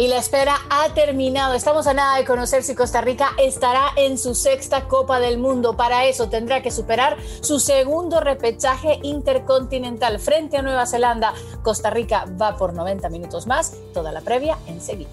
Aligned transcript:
Y 0.00 0.08
la 0.08 0.16
espera 0.16 0.56
ha 0.70 0.94
terminado. 0.94 1.52
Estamos 1.52 1.86
a 1.86 1.92
nada 1.92 2.16
de 2.16 2.24
conocer 2.24 2.62
si 2.62 2.74
Costa 2.74 3.02
Rica 3.02 3.32
estará 3.36 3.90
en 3.96 4.16
su 4.16 4.34
sexta 4.34 4.88
Copa 4.88 5.20
del 5.20 5.36
Mundo. 5.36 5.76
Para 5.76 6.06
eso 6.06 6.30
tendrá 6.30 6.62
que 6.62 6.70
superar 6.70 7.18
su 7.42 7.60
segundo 7.60 8.18
repechaje 8.20 8.98
intercontinental 9.02 10.18
frente 10.18 10.56
a 10.56 10.62
Nueva 10.62 10.86
Zelanda. 10.86 11.34
Costa 11.62 11.90
Rica 11.90 12.24
va 12.40 12.56
por 12.56 12.72
90 12.72 13.10
minutos 13.10 13.46
más. 13.46 13.74
Toda 13.92 14.10
la 14.10 14.22
previa 14.22 14.56
enseguida. 14.66 15.10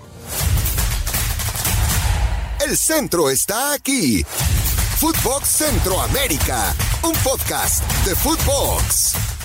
El 2.66 2.78
centro 2.78 3.30
está 3.30 3.74
aquí. 3.74 4.24
Footbox 5.00 5.50
Centroamérica, 5.50 6.74
un 7.04 7.14
podcast 7.26 7.84
de 8.06 8.16
Footbox. 8.16 9.37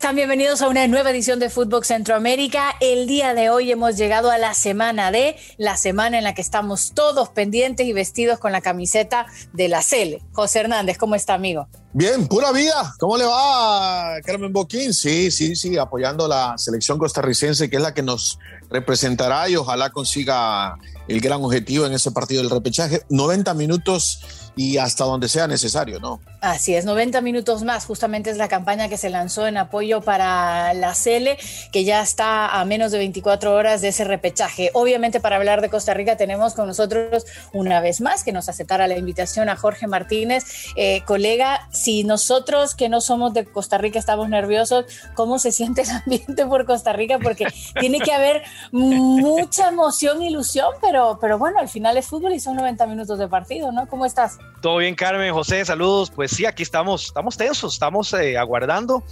Bienvenidos 0.00 0.62
a 0.62 0.68
una 0.68 0.86
nueva 0.86 1.10
edición 1.10 1.38
de 1.38 1.50
Fútbol 1.50 1.84
Centroamérica. 1.84 2.74
El 2.80 3.06
día 3.06 3.34
de 3.34 3.50
hoy 3.50 3.70
hemos 3.70 3.98
llegado 3.98 4.30
a 4.30 4.38
la 4.38 4.54
semana 4.54 5.10
de 5.10 5.36
la 5.58 5.76
semana 5.76 6.16
en 6.16 6.24
la 6.24 6.32
que 6.32 6.40
estamos 6.40 6.94
todos 6.94 7.28
pendientes 7.28 7.86
y 7.86 7.92
vestidos 7.92 8.38
con 8.38 8.50
la 8.50 8.62
camiseta 8.62 9.26
de 9.52 9.68
la 9.68 9.82
Cele. 9.82 10.22
José 10.32 10.60
Hernández, 10.60 10.96
¿cómo 10.96 11.14
está, 11.14 11.34
amigo? 11.34 11.68
Bien, 11.92 12.28
pura 12.28 12.52
vida. 12.52 12.94
¿Cómo 12.98 13.16
le 13.16 13.24
va, 13.24 14.16
Carmen 14.24 14.52
Boquín? 14.52 14.92
Sí, 14.92 15.30
sí, 15.30 15.56
sí, 15.56 15.78
apoyando 15.78 16.28
la 16.28 16.54
selección 16.58 16.98
costarricense, 16.98 17.70
que 17.70 17.76
es 17.76 17.82
la 17.82 17.94
que 17.94 18.02
nos 18.02 18.38
representará 18.70 19.48
y 19.48 19.56
ojalá 19.56 19.90
consiga 19.90 20.76
el 21.08 21.20
gran 21.20 21.42
objetivo 21.42 21.86
en 21.86 21.94
ese 21.94 22.10
partido 22.10 22.42
del 22.42 22.50
repechaje. 22.50 23.02
90 23.08 23.54
minutos 23.54 24.20
y 24.58 24.76
hasta 24.76 25.04
donde 25.04 25.28
sea 25.28 25.46
necesario, 25.46 26.00
¿no? 26.00 26.20
Así 26.40 26.74
es, 26.74 26.84
90 26.84 27.20
minutos 27.20 27.62
más, 27.62 27.84
justamente 27.84 28.30
es 28.30 28.36
la 28.36 28.48
campaña 28.48 28.88
que 28.88 28.96
se 28.96 29.08
lanzó 29.08 29.46
en 29.46 29.56
apoyo 29.56 30.00
para 30.00 30.74
la 30.74 30.96
CELE, 30.96 31.38
que 31.72 31.84
ya 31.84 32.02
está 32.02 32.48
a 32.48 32.64
menos 32.64 32.90
de 32.90 32.98
24 32.98 33.54
horas 33.54 33.80
de 33.82 33.88
ese 33.88 34.02
repechaje. 34.02 34.70
Obviamente 34.74 35.20
para 35.20 35.36
hablar 35.36 35.60
de 35.60 35.70
Costa 35.70 35.94
Rica 35.94 36.16
tenemos 36.16 36.54
con 36.54 36.66
nosotros 36.66 37.24
una 37.52 37.80
vez 37.80 38.00
más 38.00 38.24
que 38.24 38.32
nos 38.32 38.48
aceptara 38.48 38.88
la 38.88 38.98
invitación 38.98 39.48
a 39.48 39.54
Jorge 39.54 39.86
Martínez, 39.86 40.44
eh, 40.74 41.02
colega, 41.06 41.68
si 41.78 42.02
nosotros 42.04 42.74
que 42.74 42.88
no 42.88 43.00
somos 43.00 43.32
de 43.32 43.44
Costa 43.44 43.78
Rica 43.78 43.98
estamos 43.98 44.28
nerviosos, 44.28 44.84
¿cómo 45.14 45.38
se 45.38 45.52
siente 45.52 45.82
el 45.82 45.90
ambiente 46.04 46.44
por 46.46 46.66
Costa 46.66 46.92
Rica? 46.92 47.18
Porque 47.22 47.46
tiene 47.78 48.00
que 48.00 48.12
haber 48.12 48.42
mucha 48.72 49.68
emoción, 49.68 50.22
ilusión, 50.22 50.68
pero, 50.80 51.18
pero 51.20 51.38
bueno, 51.38 51.60
al 51.60 51.68
final 51.68 51.96
es 51.96 52.06
fútbol 52.06 52.34
y 52.34 52.40
son 52.40 52.56
90 52.56 52.86
minutos 52.86 53.18
de 53.18 53.28
partido, 53.28 53.70
¿no? 53.72 53.86
¿Cómo 53.86 54.04
estás? 54.04 54.38
Todo 54.60 54.78
bien, 54.78 54.94
Carmen, 54.94 55.32
José, 55.32 55.64
saludos. 55.64 56.10
Pues 56.10 56.32
sí, 56.32 56.46
aquí 56.46 56.62
estamos, 56.62 57.06
estamos 57.06 57.36
tensos, 57.36 57.74
estamos 57.74 58.12
eh, 58.14 58.36
aguardando. 58.36 59.04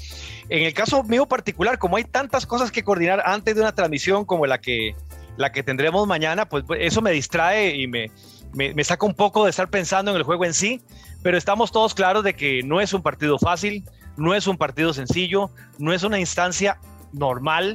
En 0.48 0.64
el 0.64 0.74
caso 0.74 1.02
mío 1.04 1.26
particular, 1.26 1.78
como 1.78 1.96
hay 1.96 2.04
tantas 2.04 2.46
cosas 2.46 2.70
que 2.70 2.82
coordinar 2.82 3.22
antes 3.24 3.54
de 3.54 3.60
una 3.60 3.74
transmisión 3.74 4.24
como 4.24 4.46
la 4.46 4.60
que, 4.60 4.94
la 5.36 5.52
que 5.52 5.62
tendremos 5.62 6.06
mañana, 6.06 6.48
pues, 6.48 6.64
pues 6.66 6.80
eso 6.82 7.00
me 7.00 7.12
distrae 7.12 7.76
y 7.76 7.86
me, 7.86 8.10
me, 8.52 8.74
me 8.74 8.84
saca 8.84 9.06
un 9.06 9.14
poco 9.14 9.44
de 9.44 9.50
estar 9.50 9.68
pensando 9.68 10.10
en 10.10 10.16
el 10.16 10.22
juego 10.24 10.44
en 10.44 10.54
sí, 10.54 10.82
pero 11.26 11.38
estamos 11.38 11.72
todos 11.72 11.92
claros 11.92 12.22
de 12.22 12.34
que 12.34 12.62
no 12.62 12.80
es 12.80 12.94
un 12.94 13.02
partido 13.02 13.36
fácil, 13.36 13.82
no 14.16 14.32
es 14.32 14.46
un 14.46 14.56
partido 14.56 14.94
sencillo, 14.94 15.50
no 15.76 15.92
es 15.92 16.04
una 16.04 16.20
instancia 16.20 16.78
normal. 17.12 17.74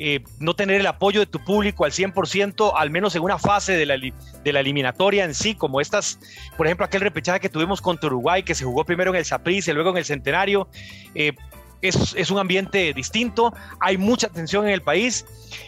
Eh, 0.00 0.24
no 0.40 0.54
tener 0.54 0.80
el 0.80 0.86
apoyo 0.88 1.20
de 1.20 1.26
tu 1.26 1.38
público 1.44 1.84
al 1.84 1.92
100%, 1.92 2.72
al 2.74 2.90
menos 2.90 3.14
en 3.14 3.22
una 3.22 3.38
fase 3.38 3.74
de 3.74 3.86
la, 3.86 3.94
de 3.94 4.52
la 4.52 4.58
eliminatoria 4.58 5.24
en 5.24 5.32
sí, 5.32 5.54
como 5.54 5.80
estas, 5.80 6.18
por 6.56 6.66
ejemplo, 6.66 6.84
aquel 6.84 7.02
repechaje 7.02 7.38
que 7.38 7.48
tuvimos 7.48 7.80
contra 7.80 8.08
Uruguay, 8.08 8.42
que 8.42 8.56
se 8.56 8.64
jugó 8.64 8.84
primero 8.84 9.12
en 9.12 9.18
el 9.18 9.24
Saprissa 9.24 9.70
y 9.70 9.74
luego 9.74 9.90
en 9.90 9.98
el 9.98 10.04
Centenario. 10.04 10.68
Eh, 11.14 11.34
es, 11.82 12.30
un 12.32 12.40
ambiente 12.40 12.92
distinto, 12.94 13.54
hay 13.78 13.96
mucha 13.96 14.28
tensión 14.28 14.66
en 14.66 14.72
el 14.72 14.82
país. 14.82 15.24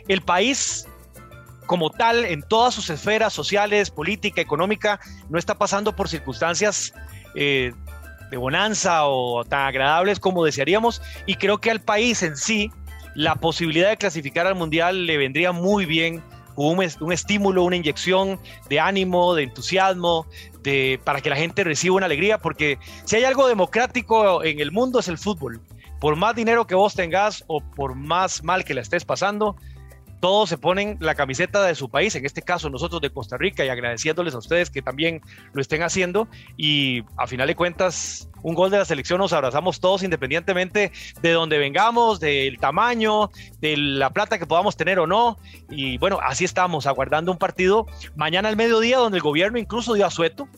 El 0.09 0.23
país 0.23 0.89
como 1.67 1.91
tal, 1.91 2.25
en 2.25 2.43
todas 2.43 2.75
sus 2.75 2.91
esferas 2.91 3.33
sociales, 3.33 3.93
política, 3.93 4.41
económica, 4.41 4.99
no 5.29 5.39
está 5.39 5.57
pasando 5.57 5.95
por 5.95 6.09
circunstancias 6.09 6.93
eh, 7.35 7.73
de 8.31 8.37
bonanza 8.37 9.07
o 9.07 9.45
tan 9.45 9.67
agradables 9.67 10.21
como 10.21 10.45
desearíamos. 10.45 11.03
Y 11.27 11.35
creo 11.37 11.59
que 11.59 11.71
al 11.71 11.81
país 11.81 12.23
en 12.23 12.37
sí, 12.37 12.71
la 13.15 13.35
posibilidad 13.35 13.91
de 13.91 13.97
clasificar 13.97 14.47
al 14.47 14.55
Mundial 14.55 15.07
le 15.07 15.17
vendría 15.17 15.53
muy 15.53 15.85
bien 15.85 16.23
un, 16.57 16.87
un, 17.01 17.13
estímulo, 17.13 17.65
una 17.65 17.77
inyección 17.77 18.39
de 18.69 18.81
ánimo, 18.81 19.35
de 19.35 19.45
entusiasmo, 19.45 20.27
de, 20.63 21.01
para 21.05 21.21
que 21.21 21.31
la 21.31 21.37
gente 21.37 21.65
reciba 21.65 21.97
una 21.97 22.07
alegría, 22.07 22.39
porque 22.39 22.79
si 23.05 23.17
hay 23.17 23.25
algo 23.25 23.49
democrático 23.49 24.45
en 24.45 24.61
el 24.61 24.73
mundo 24.73 25.01
es 25.01 25.09
el 25.09 25.19
fútbol. 25.19 25.61
Por 26.01 26.17
más 26.17 26.35
dinero 26.35 26.67
que 26.67 26.75
vos 26.75 26.95
tengas 26.95 27.45
o 27.47 27.61
por 27.61 27.95
más 27.95 28.43
mal 28.43 28.65
que 28.65 28.75
la 28.75 28.81
estés 28.81 29.05
pasando, 29.05 29.57
todos 30.21 30.49
se 30.51 30.59
ponen 30.59 30.99
la 31.01 31.15
camiseta 31.15 31.63
de 31.63 31.75
su 31.75 31.89
país, 31.89 32.15
en 32.15 32.27
este 32.27 32.43
caso 32.43 32.69
nosotros 32.69 33.01
de 33.01 33.11
Costa 33.11 33.37
Rica, 33.39 33.65
y 33.65 33.69
agradeciéndoles 33.69 34.35
a 34.35 34.39
ustedes 34.39 34.71
que 34.71 34.83
también 34.83 35.23
lo 35.53 35.61
estén 35.61 35.83
haciendo. 35.83 36.29
Y 36.57 37.03
a 37.17 37.27
final 37.27 37.49
de 37.49 37.57
cuentas, 37.57 38.29
un 38.43 38.55
gol 38.55 38.71
de 38.71 38.79
la 38.79 38.85
selección 38.85 39.19
nos 39.19 39.33
abrazamos 39.33 39.81
todos 39.81 40.03
independientemente 40.03 40.93
de 41.23 41.33
donde 41.33 41.59
vengamos, 41.59 42.21
del 42.21 42.59
tamaño, 42.59 43.31
de 43.61 43.77
la 43.77 44.11
plata 44.11 44.39
que 44.39 44.47
podamos 44.47 44.77
tener 44.77 44.99
o 44.99 45.07
no. 45.07 45.39
Y 45.71 45.99
bueno, 45.99 46.21
así 46.23 46.45
estamos, 46.45 46.87
aguardando 46.87 47.33
un 47.33 47.39
partido 47.39 47.87
mañana 48.15 48.49
al 48.49 48.57
mediodía, 48.57 48.99
donde 48.99 49.19
el 49.19 49.23
gobierno 49.23 49.59
incluso 49.59 49.95
dio 49.95 50.07
asueto, 50.07 50.49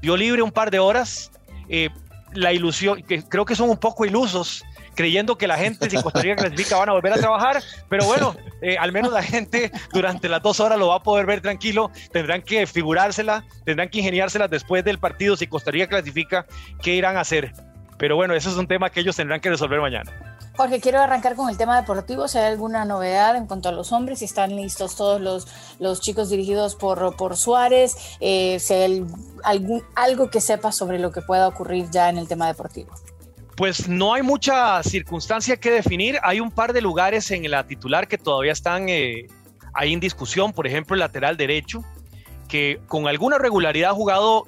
dio 0.00 0.16
libre 0.16 0.42
un 0.42 0.52
par 0.52 0.70
de 0.70 0.78
horas. 0.78 1.32
Eh, 1.68 1.90
la 2.34 2.52
ilusión, 2.52 3.02
que 3.02 3.22
creo 3.22 3.44
que 3.44 3.54
son 3.54 3.68
un 3.68 3.76
poco 3.76 4.06
ilusos 4.06 4.64
creyendo 4.94 5.36
que 5.36 5.46
la 5.46 5.56
gente, 5.56 5.88
si 5.88 6.00
Costa 6.00 6.20
Rica 6.20 6.36
clasifica, 6.36 6.76
van 6.76 6.88
a 6.88 6.92
volver 6.92 7.12
a 7.12 7.16
trabajar, 7.16 7.62
pero 7.88 8.04
bueno, 8.06 8.34
eh, 8.60 8.76
al 8.78 8.92
menos 8.92 9.12
la 9.12 9.22
gente 9.22 9.70
durante 9.92 10.28
las 10.28 10.42
dos 10.42 10.60
horas 10.60 10.78
lo 10.78 10.88
va 10.88 10.96
a 10.96 11.02
poder 11.02 11.26
ver 11.26 11.40
tranquilo, 11.40 11.90
tendrán 12.12 12.42
que 12.42 12.66
figurársela, 12.66 13.44
tendrán 13.64 13.88
que 13.88 13.98
ingeniársela 13.98 14.48
después 14.48 14.84
del 14.84 14.98
partido, 14.98 15.36
si 15.36 15.46
Costa 15.46 15.70
Rica 15.70 15.86
clasifica, 15.88 16.46
qué 16.82 16.94
irán 16.94 17.16
a 17.16 17.20
hacer. 17.20 17.52
Pero 17.98 18.16
bueno, 18.16 18.34
eso 18.34 18.50
es 18.50 18.56
un 18.56 18.66
tema 18.66 18.90
que 18.90 19.00
ellos 19.00 19.14
tendrán 19.14 19.40
que 19.40 19.48
resolver 19.48 19.80
mañana. 19.80 20.10
Jorge, 20.56 20.80
quiero 20.80 21.00
arrancar 21.00 21.34
con 21.34 21.48
el 21.48 21.56
tema 21.56 21.80
deportivo. 21.80 22.28
Si 22.28 22.36
hay 22.36 22.44
alguna 22.44 22.84
novedad 22.84 23.36
en 23.36 23.46
cuanto 23.46 23.70
a 23.70 23.72
los 23.72 23.92
hombres, 23.92 24.18
si 24.18 24.26
están 24.26 24.54
listos 24.54 24.96
todos 24.96 25.20
los, 25.20 25.46
los 25.78 26.00
chicos 26.00 26.28
dirigidos 26.28 26.74
por, 26.74 27.16
por 27.16 27.36
Suárez, 27.36 27.96
eh, 28.20 28.58
algún, 29.44 29.82
algo 29.94 30.30
que 30.30 30.40
sepa 30.40 30.70
sobre 30.72 30.98
lo 30.98 31.10
que 31.10 31.22
pueda 31.22 31.48
ocurrir 31.48 31.90
ya 31.90 32.10
en 32.10 32.18
el 32.18 32.28
tema 32.28 32.48
deportivo. 32.48 32.92
Pues 33.56 33.88
no 33.88 34.14
hay 34.14 34.22
mucha 34.22 34.82
circunstancia 34.82 35.56
que 35.56 35.70
definir. 35.70 36.18
Hay 36.22 36.40
un 36.40 36.50
par 36.50 36.72
de 36.72 36.80
lugares 36.80 37.30
en 37.30 37.48
la 37.50 37.66
titular 37.66 38.08
que 38.08 38.18
todavía 38.18 38.52
están 38.52 38.88
eh, 38.88 39.26
ahí 39.74 39.92
en 39.92 40.00
discusión. 40.00 40.52
Por 40.52 40.66
ejemplo, 40.66 40.94
el 40.94 41.00
lateral 41.00 41.36
derecho, 41.36 41.84
que 42.48 42.80
con 42.86 43.06
alguna 43.08 43.38
regularidad 43.38 43.90
ha 43.90 43.94
jugado 43.94 44.46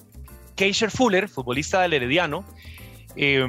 Keisher 0.57 0.91
Fuller, 0.91 1.29
futbolista 1.29 1.83
del 1.83 1.93
Herediano. 1.93 2.45
Eh, 3.17 3.47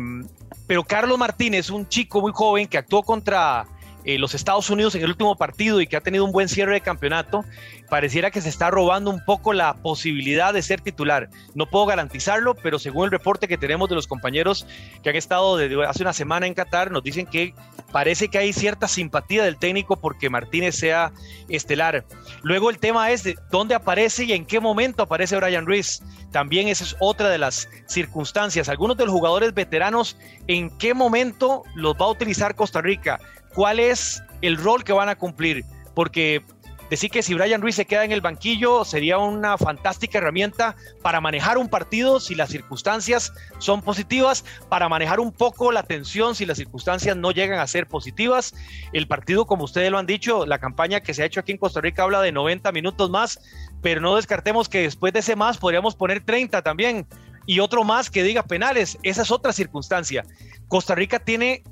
pero 0.68 0.84
Carlos 0.84 1.18
Martínez, 1.18 1.70
un 1.70 1.88
chico 1.88 2.22
muy 2.22 2.32
joven 2.34 2.68
que 2.68 2.78
actuó 2.78 3.04
contra 3.04 3.66
eh, 4.06 4.20
los 4.20 4.36
Estados 4.36 4.70
Unidos 4.70 4.94
en 4.96 5.02
el 5.02 5.10
último 5.10 5.36
partido 5.36 5.82
y 5.82 5.88
que 5.88 5.98
ha 5.98 6.02
tenido 6.02 6.26
un 6.26 6.32
buen 6.32 6.48
cierre 6.48 6.74
de 6.74 6.82
campeonato, 6.82 7.44
pareciera 7.90 8.30
que 8.30 8.42
se 8.42 8.50
está 8.50 8.70
robando 8.70 9.10
un 9.10 9.24
poco 9.26 9.52
la 9.52 9.74
posibilidad 9.74 10.54
de 10.54 10.62
ser 10.62 10.80
titular. 10.82 11.30
No 11.56 11.66
puedo 11.66 11.88
garantizarlo, 11.88 12.54
pero 12.56 12.78
según 12.78 13.06
el 13.06 13.12
reporte 13.12 13.48
que 13.48 13.58
tenemos 13.58 13.90
de 13.90 13.96
los 13.96 14.06
compañeros 14.06 14.68
que 15.02 15.10
han 15.10 15.16
estado 15.16 15.58
desde 15.58 15.84
hace 15.86 16.04
una 16.04 16.14
semana 16.14 16.46
en 16.46 16.54
Qatar, 16.54 16.92
nos 16.92 17.02
dicen 17.04 17.26
que 17.26 17.56
parece 17.92 18.28
que 18.28 18.38
hay 18.38 18.54
cierta 18.54 18.88
simpatía 18.88 19.44
del 19.44 19.58
técnico 19.58 19.98
porque 19.98 20.30
Martínez 20.30 20.76
sea 20.76 21.12
estelar. 21.50 22.06
Luego 22.44 22.70
el 22.70 22.78
tema 22.78 23.10
es 23.10 23.24
de 23.24 23.36
dónde 23.50 23.74
aparece 23.74 24.26
y 24.26 24.34
en 24.34 24.46
qué 24.46 24.60
momento 24.60 25.02
aparece 25.02 25.36
Brian 25.38 25.66
Ruiz. 25.66 26.04
También 26.32 26.68
esa 26.68 26.84
es 26.84 26.96
otra 27.00 27.30
de 27.30 27.38
las 27.38 27.70
circunstancias. 27.88 28.70
Algunos 28.70 28.98
de 28.98 29.06
los 29.06 29.14
jugadores 29.14 29.54
veteranos, 29.54 30.18
en 30.48 30.70
qué 30.78 30.94
momento 30.94 31.64
los 31.74 31.96
va 31.96 32.06
a 32.06 32.10
utilizar 32.10 32.56
Costa 32.56 32.82
Rica 32.82 33.20
cuál 33.56 33.80
es 33.80 34.22
el 34.42 34.58
rol 34.58 34.84
que 34.84 34.94
van 34.94 35.10
a 35.10 35.16
cumplir, 35.16 35.64
porque 35.96 36.44
decir 36.90 37.10
que 37.10 37.24
si 37.24 37.34
Brian 37.34 37.62
Ruiz 37.62 37.76
se 37.76 37.86
queda 37.86 38.04
en 38.04 38.12
el 38.12 38.22
banquillo 38.22 38.86
sería 38.86 39.18
una 39.18 39.58
fantástica 39.58 40.20
herramienta 40.20 40.76
para 41.02 41.20
manejar 41.20 41.58
un 41.58 41.68
partido 41.68 42.20
si 42.20 42.36
las 42.36 42.50
circunstancias 42.50 43.34
son 43.58 43.82
positivas, 43.82 44.46
para 44.70 44.88
manejar 44.88 45.20
un 45.20 45.32
poco 45.32 45.72
la 45.72 45.84
tensión 45.84 46.36
si 46.36 46.46
las 46.46 46.58
circunstancias 46.58 47.18
no 47.18 47.32
llegan 47.32 47.60
a 47.60 47.66
ser 47.66 47.88
positivas. 47.88 48.54
El 48.94 49.08
partido, 49.08 49.46
como 49.48 49.64
ustedes 49.64 49.90
lo 49.90 49.98
han 49.98 50.06
dicho, 50.06 50.46
la 50.46 50.60
campaña 50.60 51.00
que 51.00 51.14
se 51.14 51.24
ha 51.24 51.26
hecho 51.26 51.40
aquí 51.40 51.54
en 51.54 51.58
Costa 51.58 51.82
Rica 51.82 52.04
habla 52.04 52.22
de 52.22 52.32
90 52.32 52.72
minutos 52.72 53.10
más, 53.10 53.40
pero 53.82 54.02
no 54.02 54.18
descartemos 54.18 54.70
que 54.70 54.82
después 54.82 55.14
de 55.14 55.20
ese 55.20 55.36
más 55.36 55.58
podríamos 55.58 55.96
poner 55.96 56.24
30 56.24 56.62
también 56.62 57.08
y 57.48 57.60
otro 57.60 57.84
más 57.84 58.10
que 58.10 58.24
diga 58.24 58.44
penales. 58.44 58.98
Esa 59.04 59.22
es 59.22 59.32
otra 59.32 59.54
circunstancia. 59.54 60.26
Costa 60.68 60.96
Rica 60.96 61.20
tiene 61.20 61.64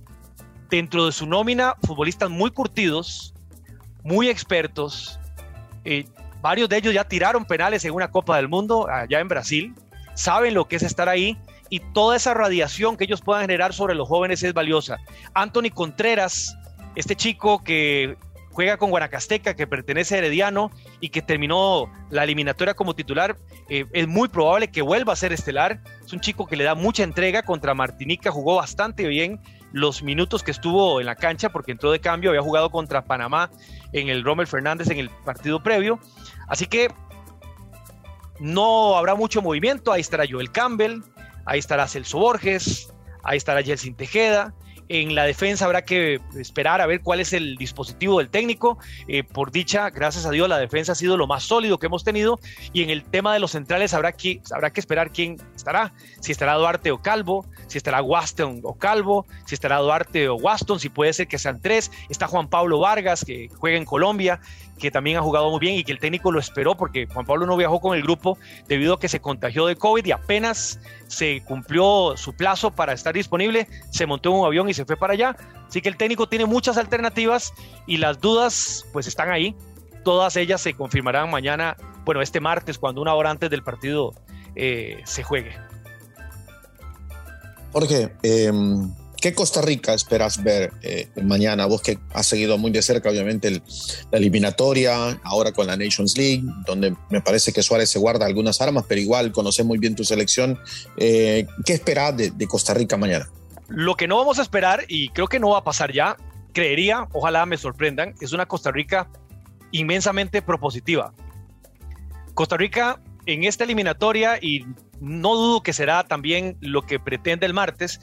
dentro 0.78 1.06
de 1.06 1.12
su 1.12 1.28
nómina 1.28 1.75
futbolistas 1.86 2.31
muy 2.31 2.50
curtidos, 2.50 3.36
muy 4.04 4.28
expertos. 4.28 5.20
Eh, 5.86 6.06
varios 6.42 6.68
de 6.68 6.78
ellos 6.78 6.96
ya 6.96 7.04
tiraron 7.04 7.46
penales 7.46 7.86
en 7.86 7.94
una 7.94 8.10
Copa 8.10 8.38
del 8.38 8.48
Mundo 8.48 8.88
allá 8.90 9.20
en 9.20 9.28
Brasil, 9.28 9.75
saben 10.16 10.56
lo 10.56 10.68
que 10.68 10.78
es 10.78 10.81
estar 10.81 11.10
ahí 11.10 11.38
y 11.70 11.80
toda 11.80 12.16
esa 12.16 12.34
radiación 12.34 12.98
que 12.98 13.04
ellos 13.04 13.22
puedan 13.22 13.44
generar 13.44 13.72
sobre 13.72 13.94
los 13.94 14.08
jóvenes 14.08 14.42
es 14.42 14.52
valiosa. 14.56 14.98
Anthony 15.36 15.70
Contreras, 15.72 16.58
este 16.96 17.16
chico 17.16 17.64
que 17.64 18.18
juega 18.50 18.78
con 18.78 18.90
Guanacasteca, 18.90 19.56
que 19.56 19.68
pertenece 19.68 20.16
a 20.16 20.18
Herediano 20.20 20.72
y 21.00 21.10
que 21.10 21.22
terminó 21.22 21.92
la 22.10 22.24
eliminatoria 22.24 22.74
como 22.74 22.96
titular. 22.96 23.38
Eh, 23.70 23.86
es 23.94 24.08
muy 24.08 24.28
probable 24.28 24.70
que 24.70 24.81
vuelva 24.81 25.14
a 25.14 25.16
ser 25.16 25.34
estelar. 25.34 25.81
Es 26.04 26.14
un 26.14 26.20
chico 26.20 26.48
que 26.48 26.56
le 26.56 26.64
da 26.64 26.74
mucha 26.74 27.04
entrega 27.04 27.44
contra 27.44 27.75
Martinica, 27.75 28.31
jugó 28.31 28.56
bastante 28.56 29.08
bien 29.08 29.40
los 29.74 30.04
minutos 30.04 30.44
que 30.44 30.52
estuvo 30.52 31.00
en 31.00 31.08
la 31.08 31.16
cancha 31.16 31.50
porque 31.50 31.74
entró 31.74 31.92
de 31.92 32.00
cambio, 32.00 32.30
había 32.30 32.42
jugado 32.42 32.70
contra 32.70 33.04
Panamá 33.04 33.50
en 33.92 34.08
el 34.08 34.24
Rommel 34.24 34.48
Fernández 34.48 34.90
en 34.90 35.00
el 35.00 35.10
partido 35.10 35.62
previo. 35.62 36.00
Así 36.48 36.68
que 36.68 36.94
no 38.40 38.96
habrá 38.96 39.16
mucho 39.16 39.42
movimiento. 39.42 39.92
Ahí 39.92 40.02
estará 40.02 40.25
Joel 40.30 40.52
Campbell, 40.52 41.02
ahí 41.46 41.60
estará 41.60 41.88
Celso 41.88 42.20
Borges, 42.20 42.94
ahí 43.24 43.38
estará 43.38 43.64
Jelsin 43.64 43.96
Tejeda. 43.96 44.54
En 44.89 45.15
la 45.15 45.24
defensa 45.24 45.65
habrá 45.65 45.83
que 45.83 46.19
esperar 46.35 46.81
a 46.81 46.85
ver 46.85 47.01
cuál 47.01 47.19
es 47.19 47.33
el 47.33 47.56
dispositivo 47.56 48.19
del 48.19 48.30
técnico. 48.30 48.77
Eh, 49.07 49.24
por 49.24 49.51
dicha, 49.51 49.89
gracias 49.89 50.25
a 50.25 50.31
Dios, 50.31 50.50
la 50.50 50.57
defensa 50.57 50.91
ha 50.91 50.95
sido 50.95 51.18
lo 51.18 51.27
más 51.27 51.44
sólido 51.44 51.80
que 51.80 51.88
hemos 51.88 52.03
tenido. 52.03 52.39
Y 52.74 52.83
en 52.83 52.89
el 52.89 53.03
tema 53.03 53.33
de 53.33 53.39
los 53.39 53.51
centrales 53.51 53.94
habrá 53.94 54.12
que, 54.12 54.41
habrá 54.51 54.71
que 54.71 54.80
esperar 54.80 55.12
quién 55.12 55.38
estará. 55.56 55.94
Si 56.19 56.31
estará 56.31 56.56
Duarte 56.56 56.91
o 56.91 57.01
Calvo, 57.01 57.45
si 57.68 57.77
estará 57.77 58.01
Waston 58.01 58.62
o 58.63 58.77
Calvo, 58.77 59.25
si 59.45 59.56
estará 59.56 59.77
Duarte 59.77 60.27
o 60.30 60.35
Waston, 60.35 60.80
si 60.80 60.89
puede 60.89 61.13
ser 61.13 61.27
que 61.27 61.39
sean 61.39 61.62
tres. 61.62 61.91
Está 62.09 62.27
Juan 62.27 62.50
Pablo 62.50 62.79
Vargas, 62.79 63.24
que 63.25 63.50
juega 63.57 63.77
en 63.77 63.86
Colombia 63.86 64.39
que 64.83 64.91
también 64.91 65.15
ha 65.15 65.21
jugado 65.21 65.50
muy 65.50 65.62
bien 65.62 65.75
y 65.75 65.85
que 65.85 65.94
el 65.94 66.00
técnico 66.00 66.30
lo 66.30 66.41
esperó 66.41 66.75
porque 66.75 67.07
Juan 67.07 67.25
Pablo 67.25 67.45
no 67.45 67.56
viajó 67.56 67.80
con 67.80 67.95
el 67.95 68.03
grupo 68.03 68.38
debido 68.68 68.95
a 68.95 69.00
que 69.00 69.07
se 69.07 69.21
contagió 69.21 69.65
de 69.65 69.77
COVID 69.77 70.06
y 70.06 70.12
apenas 70.12 70.77
se 71.07 71.41
cumplió 71.45 72.18
su 72.18 72.33
plazo 72.33 72.69
para 72.69 72.91
estar 72.91 73.13
disponible, 73.13 73.69
se 73.91 74.06
montó 74.06 74.31
en 74.31 74.35
un 74.41 74.45
avión 74.45 74.68
y 74.68 74.74
se 74.74 74.83
fue 74.83 74.97
para 74.97 75.13
allá. 75.13 75.38
Así 75.69 75.81
que 75.81 75.88
el 75.88 75.95
técnico 75.95 76.27
tiene 76.27 76.45
muchas 76.45 76.75
alternativas 76.75 77.53
y 77.88 77.95
las 77.95 78.19
dudas 78.19 78.85
pues 78.91 79.07
están 79.07 79.31
ahí. 79.31 79.56
Todas 80.03 80.35
ellas 80.35 80.59
se 80.59 80.74
confirmarán 80.74 81.31
mañana, 81.31 81.77
bueno, 82.03 82.21
este 82.21 82.41
martes, 82.41 82.77
cuando 82.77 83.01
una 83.01 83.13
hora 83.13 83.29
antes 83.29 83.50
del 83.50 83.63
partido 83.63 84.13
eh, 84.56 85.01
se 85.06 85.24
juegue. 85.24 85.53
Jorge, 87.71 88.13
eh, 88.21 88.51
¿Qué 89.24 89.34
Costa 89.34 89.62
Rica 89.62 89.94
esperas 89.94 90.44
ver 90.44 90.74
eh, 90.81 91.08
mañana? 91.24 91.66
Vos 91.66 91.81
que 91.81 91.98
has 92.14 92.28
seguido 92.28 92.58
muy 92.58 92.72
de 92.72 92.81
cerca, 92.81 93.10
obviamente, 93.10 93.62
la 94.12 94.18
eliminatoria, 94.18 95.18
ahora 95.24 95.54
con 95.54 95.66
la 95.66 95.78
Nations 95.78 96.18
League, 96.18 96.44
donde 96.66 96.94
me 97.10 97.22
parece 97.22 97.54
que 97.54 97.64
Suárez 97.64 97.90
se 97.90 98.00
guarda 98.00 98.25
algunas 98.25 98.60
armas, 98.60 98.84
pero 98.86 99.00
igual 99.00 99.31
conoce 99.31 99.64
muy 99.64 99.78
bien 99.78 99.96
tu 99.96 100.04
selección. 100.04 100.60
Eh, 100.98 101.48
¿Qué 101.66 101.72
esperas 101.72 102.18
de, 102.18 102.48
Costa 102.50 102.74
Rica 102.74 102.98
mañana? 102.98 103.30
Lo 103.70 103.96
que 103.96 104.10
no 104.10 104.18
vamos 104.18 104.40
a 104.40 104.42
esperar, 104.42 104.84
y 104.90 105.08
creo 105.08 105.28
que 105.28 105.40
no 105.40 105.52
va 105.52 105.60
a 105.60 105.64
pasar 105.64 105.94
ya, 105.94 106.18
creería, 106.52 107.08
ojalá 107.14 107.46
me 107.46 107.56
sorprendan, 107.56 108.16
es 108.20 108.34
una 108.34 108.46
Costa 108.46 108.72
Rica 108.74 109.08
inmensamente 109.72 110.42
propositiva. 110.42 111.14
Costa 112.34 112.58
Rica 112.58 113.02
en 113.25 113.46
esta 113.46 113.64
eliminatoria, 113.64 114.38
y 114.42 114.66
no 115.00 115.34
dudo 115.38 115.64
que 115.64 115.72
será 115.72 116.04
también 116.04 116.58
lo 116.60 116.81
que 116.81 117.00
pretende 117.00 117.46
el 117.46 117.54
martes, 117.54 118.02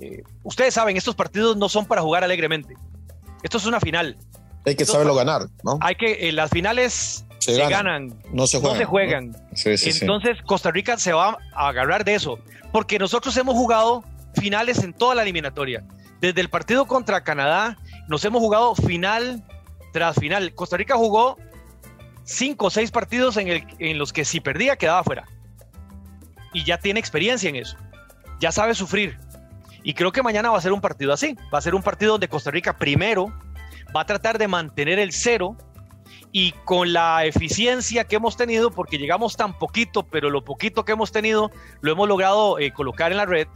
eh, 0.00 0.22
ustedes 0.42 0.74
saben, 0.74 0.96
estos 0.96 1.14
partidos 1.14 1.56
no 1.56 1.68
son 1.68 1.86
para 1.86 2.02
jugar 2.02 2.24
alegremente. 2.24 2.74
Esto 3.42 3.58
es 3.58 3.66
una 3.66 3.80
final. 3.80 4.16
Hay 4.66 4.76
que 4.76 4.84
saberlo 4.84 5.14
ganar, 5.14 5.48
¿no? 5.62 5.78
Hay 5.80 5.94
que, 5.94 6.28
eh, 6.28 6.32
las 6.32 6.50
finales 6.50 7.24
se, 7.38 7.56
ganan, 7.56 8.20
no 8.32 8.46
se 8.46 8.60
juegan. 8.84 9.36
Entonces 9.64 10.38
Costa 10.44 10.70
Rica 10.70 10.98
se 10.98 11.12
va 11.12 11.38
a 11.54 11.68
agarrar 11.68 12.04
de 12.04 12.14
eso, 12.14 12.38
porque 12.72 12.98
nosotros 12.98 13.36
hemos 13.36 13.54
jugado 13.54 14.04
finales 14.34 14.82
en 14.82 14.92
toda 14.92 15.14
la 15.14 15.22
eliminatoria. 15.22 15.84
Desde 16.20 16.40
el 16.40 16.50
partido 16.50 16.86
contra 16.86 17.22
Canadá, 17.22 17.78
nos 18.08 18.24
hemos 18.24 18.40
jugado 18.40 18.74
final 18.74 19.44
tras 19.92 20.16
final. 20.16 20.52
Costa 20.54 20.76
Rica 20.76 20.96
jugó 20.96 21.38
cinco 22.24 22.66
o 22.66 22.70
seis 22.70 22.90
partidos 22.90 23.36
en, 23.36 23.48
el, 23.48 23.66
en 23.78 23.98
los 23.98 24.12
que 24.12 24.24
si 24.24 24.40
perdía 24.40 24.76
quedaba 24.76 25.04
fuera. 25.04 25.26
Y 26.52 26.64
ya 26.64 26.78
tiene 26.78 26.98
experiencia 26.98 27.48
en 27.48 27.56
eso. 27.56 27.76
Ya 28.40 28.52
sabe 28.52 28.74
sufrir. 28.74 29.18
Y 29.82 29.94
creo 29.94 30.12
que 30.12 30.22
mañana 30.22 30.50
va 30.50 30.58
a 30.58 30.60
ser 30.60 30.72
un 30.72 30.80
partido 30.80 31.12
así. 31.12 31.36
Va 31.52 31.58
a 31.58 31.62
ser 31.62 31.74
un 31.74 31.82
partido 31.82 32.12
donde 32.12 32.28
Costa 32.28 32.50
Rica 32.50 32.76
primero 32.76 33.32
va 33.94 34.02
a 34.02 34.06
tratar 34.06 34.38
de 34.38 34.48
mantener 34.48 34.98
el 34.98 35.12
cero 35.12 35.56
y 36.32 36.52
con 36.64 36.92
la 36.92 37.24
eficiencia 37.24 38.04
que 38.04 38.16
hemos 38.16 38.36
tenido, 38.36 38.70
porque 38.70 38.98
llegamos 38.98 39.36
tan 39.36 39.58
poquito, 39.58 40.02
pero 40.04 40.30
lo 40.30 40.44
poquito 40.44 40.84
que 40.84 40.92
hemos 40.92 41.10
tenido 41.10 41.50
lo 41.80 41.92
hemos 41.92 42.08
logrado 42.08 42.58
eh, 42.58 42.70
colocar 42.72 43.12
en 43.12 43.18
la 43.18 43.26
red, 43.26 43.48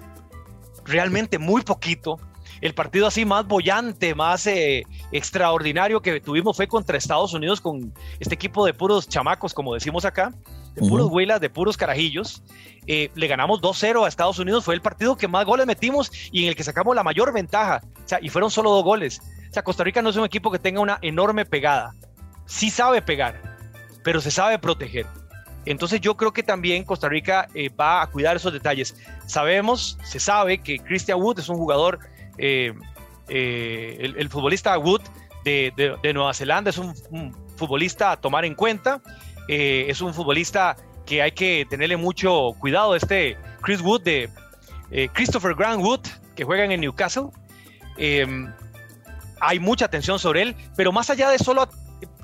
realmente 0.84 1.38
muy 1.38 1.62
poquito. 1.62 2.18
El 2.60 2.74
partido 2.74 3.08
así 3.08 3.24
más 3.24 3.46
bollante, 3.46 4.14
más 4.14 4.46
eh, 4.46 4.84
extraordinario 5.10 6.00
que 6.00 6.20
tuvimos 6.20 6.56
fue 6.56 6.68
contra 6.68 6.96
Estados 6.96 7.34
Unidos 7.34 7.60
con 7.60 7.92
este 8.20 8.34
equipo 8.34 8.64
de 8.64 8.72
puros 8.72 9.08
chamacos, 9.08 9.52
como 9.52 9.74
decimos 9.74 10.04
acá 10.04 10.32
de 10.74 10.88
puros 10.88 11.08
huilas, 11.10 11.40
de 11.40 11.50
puros 11.50 11.76
carajillos. 11.76 12.42
Eh, 12.86 13.10
le 13.14 13.26
ganamos 13.26 13.60
2-0 13.60 14.04
a 14.04 14.08
Estados 14.08 14.38
Unidos, 14.38 14.64
fue 14.64 14.74
el 14.74 14.82
partido 14.82 15.16
que 15.16 15.28
más 15.28 15.44
goles 15.44 15.66
metimos 15.66 16.10
y 16.32 16.42
en 16.42 16.48
el 16.48 16.56
que 16.56 16.64
sacamos 16.64 16.96
la 16.96 17.02
mayor 17.02 17.32
ventaja. 17.32 17.82
O 18.04 18.08
sea, 18.08 18.18
y 18.20 18.28
fueron 18.28 18.50
solo 18.50 18.70
dos 18.70 18.84
goles. 18.84 19.20
O 19.50 19.52
sea, 19.52 19.62
Costa 19.62 19.84
Rica 19.84 20.02
no 20.02 20.10
es 20.10 20.16
un 20.16 20.24
equipo 20.24 20.50
que 20.50 20.58
tenga 20.58 20.80
una 20.80 20.98
enorme 21.02 21.44
pegada. 21.44 21.94
Sí 22.46 22.70
sabe 22.70 23.02
pegar, 23.02 23.40
pero 24.02 24.20
se 24.20 24.30
sabe 24.30 24.58
proteger. 24.58 25.06
Entonces 25.64 26.00
yo 26.00 26.16
creo 26.16 26.32
que 26.32 26.42
también 26.42 26.84
Costa 26.84 27.08
Rica 27.08 27.48
eh, 27.54 27.68
va 27.68 28.02
a 28.02 28.06
cuidar 28.08 28.34
esos 28.34 28.52
detalles. 28.52 28.96
Sabemos, 29.26 29.96
se 30.02 30.18
sabe 30.18 30.58
que 30.58 30.78
Christian 30.78 31.20
Wood 31.20 31.38
es 31.38 31.48
un 31.48 31.56
jugador, 31.56 32.00
eh, 32.38 32.74
el, 33.28 34.28
futbolista 34.28 34.76
Wood 34.76 35.02
de, 35.44 35.72
Nueva 36.12 36.34
Zelanda 36.34 36.70
es 36.70 36.78
un 36.78 36.94
futbolista 37.56 38.10
a 38.10 38.16
tomar 38.16 38.44
en 38.44 38.56
cuenta 38.56 39.00
eh, 39.54 39.90
es 39.90 40.00
un 40.00 40.14
futbolista 40.14 40.76
que 41.04 41.20
hay 41.20 41.32
que 41.32 41.66
tenerle 41.68 41.98
mucho 41.98 42.52
cuidado. 42.58 42.96
Este 42.96 43.36
Chris 43.60 43.82
Wood 43.82 44.00
de 44.00 44.30
eh, 44.90 45.10
Christopher 45.12 45.54
Grant 45.54 45.82
Wood, 45.82 46.00
que 46.34 46.44
juega 46.44 46.64
en 46.64 46.72
el 46.72 46.80
Newcastle. 46.80 47.24
Em, 47.98 48.50
hay 49.42 49.58
mucha 49.58 49.84
atención 49.84 50.18
sobre 50.18 50.40
él, 50.40 50.56
pero 50.74 50.90
más 50.90 51.10
allá 51.10 51.28
de 51.28 51.38
solo 51.38 51.68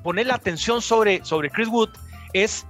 poner 0.02 0.26
la 0.26 0.36
atención 0.36 0.80
sobre, 0.80 1.22
sobre 1.22 1.50
Chris 1.50 1.68
Wood, 1.68 1.90
es 2.32 2.66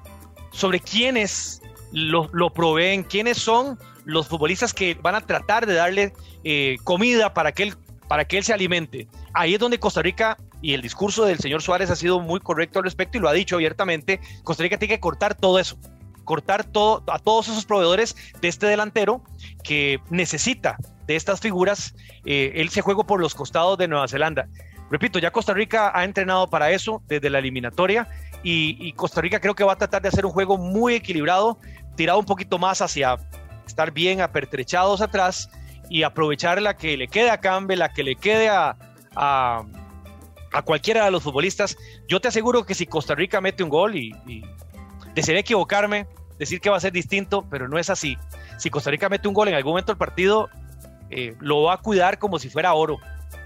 sobre 0.50 0.80
quiénes 0.80 1.62
lo, 1.92 2.28
lo 2.32 2.50
proveen, 2.50 3.04
quiénes 3.04 3.38
son 3.38 3.78
los 4.06 4.26
futbolistas 4.26 4.74
que 4.74 4.94
van 4.94 5.14
a 5.14 5.20
tratar 5.20 5.66
de 5.66 5.74
darle 5.74 6.14
eh, 6.42 6.78
comida 6.82 7.32
para 7.32 7.52
que, 7.52 7.62
él, 7.62 7.76
para 8.08 8.24
que 8.24 8.38
él 8.38 8.42
se 8.42 8.52
alimente. 8.52 9.06
Ahí 9.34 9.54
es 9.54 9.60
donde 9.60 9.78
Costa 9.78 10.02
Rica 10.02 10.36
y 10.60 10.74
el 10.74 10.82
discurso 10.82 11.24
del 11.24 11.38
señor 11.38 11.62
Suárez 11.62 11.90
ha 11.90 11.96
sido 11.96 12.20
muy 12.20 12.40
correcto 12.40 12.78
al 12.78 12.84
respecto 12.84 13.18
y 13.18 13.20
lo 13.20 13.28
ha 13.28 13.32
dicho 13.32 13.56
abiertamente, 13.56 14.20
Costa 14.42 14.62
Rica 14.62 14.78
tiene 14.78 14.94
que 14.94 15.00
cortar 15.00 15.34
todo 15.34 15.58
eso, 15.58 15.78
cortar 16.24 16.64
todo, 16.64 17.04
a 17.08 17.18
todos 17.18 17.48
esos 17.48 17.64
proveedores 17.64 18.16
de 18.40 18.48
este 18.48 18.66
delantero 18.66 19.22
que 19.62 20.00
necesita 20.10 20.76
de 21.06 21.16
estas 21.16 21.40
figuras 21.40 21.94
eh, 22.24 22.52
él 22.56 22.68
se 22.68 22.82
juega 22.82 23.02
por 23.04 23.20
los 23.20 23.34
costados 23.34 23.78
de 23.78 23.88
Nueva 23.88 24.06
Zelanda. 24.08 24.46
Repito, 24.90 25.18
ya 25.18 25.30
Costa 25.30 25.54
Rica 25.54 25.90
ha 25.94 26.04
entrenado 26.04 26.48
para 26.48 26.70
eso 26.70 27.02
desde 27.08 27.30
la 27.30 27.38
eliminatoria 27.38 28.08
y, 28.42 28.92
Costa 28.92 29.20
Rica 29.20 29.40
creo 29.40 29.54
que 29.54 29.64
va 29.64 29.72
a 29.72 29.76
tratar 29.76 30.02
de 30.02 30.08
hacer 30.08 30.24
un 30.24 30.32
juego 30.32 30.56
muy 30.58 30.94
equilibrado, 30.94 31.58
tirado 31.96 32.18
un 32.18 32.24
poquito 32.24 32.58
más 32.58 32.80
hacia 32.80 33.16
estar 33.66 33.90
bien 33.90 34.20
apertrechados 34.20 35.00
atrás 35.00 35.50
y 35.90 36.02
aprovechar 36.02 36.60
la 36.62 36.76
que 36.76 36.96
le 36.96 37.08
quede 37.08 37.30
a 37.30 37.40
Campbell, 37.40 37.78
la 37.78 37.92
que 37.92 38.02
le 38.02 38.16
quede 38.16 38.48
a, 38.48 38.76
a 39.16 39.64
cualquiera 40.64 41.04
de 41.04 41.10
los 41.10 41.22
futbolistas. 41.22 41.76
Yo 42.08 42.20
te 42.20 42.28
aseguro 42.28 42.64
que 42.64 42.74
si 42.74 42.86
Costa 42.86 43.14
Rica 43.14 43.40
mete 43.40 43.62
un 43.62 43.68
gol 43.68 43.96
y, 43.96 44.12
y 44.26 44.42
desearía 45.14 45.40
equivocarme, 45.40 46.06
decir 46.38 46.60
que 46.60 46.70
va 46.70 46.76
a 46.76 46.80
ser 46.80 46.92
distinto, 46.92 47.44
pero 47.50 47.68
no 47.68 47.78
es 47.78 47.90
así. 47.90 48.16
Si 48.58 48.70
Costa 48.70 48.90
Rica 48.90 49.08
mete 49.08 49.28
un 49.28 49.34
gol 49.34 49.48
en 49.48 49.54
algún 49.54 49.72
momento 49.72 49.92
del 49.92 49.98
partido, 49.98 50.48
eh, 51.10 51.34
lo 51.40 51.62
va 51.62 51.74
a 51.74 51.78
cuidar 51.78 52.18
como 52.18 52.38
si 52.38 52.48
fuera 52.48 52.74
oro, 52.74 52.98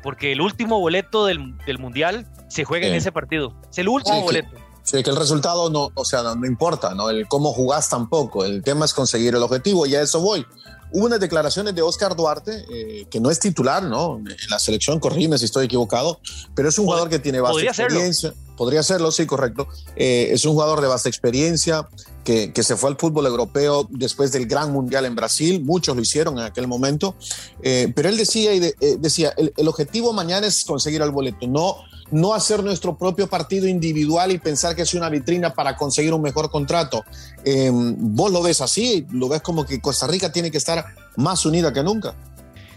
porque 0.03 0.33
el 0.33 0.41
último 0.41 0.81
boleto 0.81 1.27
del, 1.27 1.55
Mundial 1.79 2.27
se 2.49 2.65
juega 2.65 2.87
en 2.87 2.95
ese 2.95 3.13
partido. 3.13 3.55
Es 3.71 3.79
el 3.79 3.89
último 3.89 4.21
boleto. 4.23 4.51
sí, 4.83 5.03
que 5.03 5.11
el 5.11 5.17
resultado 5.17 5.71
no, 5.71 5.91
o 5.95 6.05
sea, 6.05 6.23
no, 6.23 6.47
importa, 6.47 6.95
¿no? 6.95 7.09
El 7.09 7.27
cómo 7.29 7.53
jugás 7.53 7.89
tampoco. 7.89 8.45
El 8.45 8.63
tema 8.63 8.85
es 8.85 8.93
conseguir 8.93 9.35
el 9.35 9.43
objetivo 9.43 9.87
y 9.87 9.95
a 9.95 10.03
eso 10.03 10.21
voy. 10.21 10.47
Hubo 10.93 11.07
unas 11.07 11.21
declaraciones 11.21 11.75
de 11.75 11.83
Oscar 11.83 12.15
Duarte, 12.15 12.65
eh, 12.71 13.07
que 13.11 13.21
no 13.21 13.31
es 13.31 13.41
titular, 13.41 13.83
¿no? 13.83 14.19
En 14.19 14.51
la 14.51 14.59
selección, 14.59 15.01
corrime 15.01 15.39
si 15.39 15.47
estoy 15.47 15.67
equivocado, 15.67 16.21
pero 16.55 16.69
es 16.69 16.79
un 16.79 16.85
jugador 16.85 17.09
que 17.09 17.19
tiene 17.19 17.41
bastante 17.41 17.69
experiencia. 17.69 18.35
Podría 18.57 18.83
serlo, 18.83 19.11
sí, 19.11 19.27
correcto. 19.27 19.67
Eh, 19.97 20.29
es 20.33 20.45
un 20.45 20.53
jugador 20.53 20.81
de 20.83 20.87
vasta 20.87 21.09
experiencia 21.09 21.89
que, 22.23 22.53
que, 22.53 22.63
se 22.63 22.77
fue 22.77 22.91
al 22.91 22.97
fútbol 22.97 23.27
europeo 23.27 23.89
después 23.91 24.31
del 24.31 24.47
gran 24.47 24.71
mundial 24.71 25.07
en 25.07 25.17
Brasil. 25.17 25.65
Muchos 25.65 25.97
lo 25.97 26.03
hicieron 26.03 26.39
en 26.39 26.45
aquel 26.45 26.69
momento. 26.69 27.17
Eh, 27.63 27.91
pero 27.97 28.11
él 28.11 28.17
decía, 28.17 28.53
y 28.53 28.61
decía 28.99 29.33
el, 29.37 29.53
el, 29.57 29.69
objetivo 29.69 30.13
mañana 30.13 30.47
es 30.47 30.65
conseguir 30.65 31.01
el 31.01 31.11
boleto, 31.11 31.47
no 31.47 31.77
no 32.11 32.35
hacer 32.35 32.63
nuestro 32.63 32.97
propio 32.97 33.29
partido 33.29 33.67
individual 33.67 34.33
y 34.33 34.39
pensar 34.39 34.77
que 34.77 34.83
es 34.83 34.95
una 34.95 35.09
vitrina 35.09 35.55
para 35.55 35.77
conseguir 35.77 36.13
un 36.13 36.23
mejor 36.23 36.51
contrato. 36.51 37.05
Em, 37.45 37.95
¿Vos 37.99 38.33
lo 38.33 38.43
ves 38.43 38.61
así? 38.61 39.07
¿Lo 39.13 39.29
ves 39.29 39.43
como 39.43 39.65
que 39.65 39.81
Costa 39.81 40.07
Rica 40.07 40.31
tiene 40.31 40.51
que 40.51 40.59
estar 40.59 40.85
más 41.17 41.47
unida 41.47 41.73
que 41.73 41.83
nunca? 41.83 42.15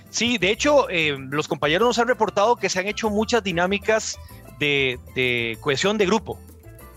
Sí, 0.10 0.38
de 0.38 0.52
hecho, 0.52 0.90
em, 0.90 1.30
los 1.30 1.48
compañeros 1.48 1.88
nos 1.88 2.00
han 2.00 2.08
reportado 2.08 2.56
que 2.56 2.70
se 2.70 2.80
han 2.80 2.88
hecho 2.88 3.10
muchas 3.10 3.44
dinámicas 3.44 4.18
de, 4.60 5.58
cohesión 5.60 5.98
de 5.98 6.06
grupo, 6.06 6.40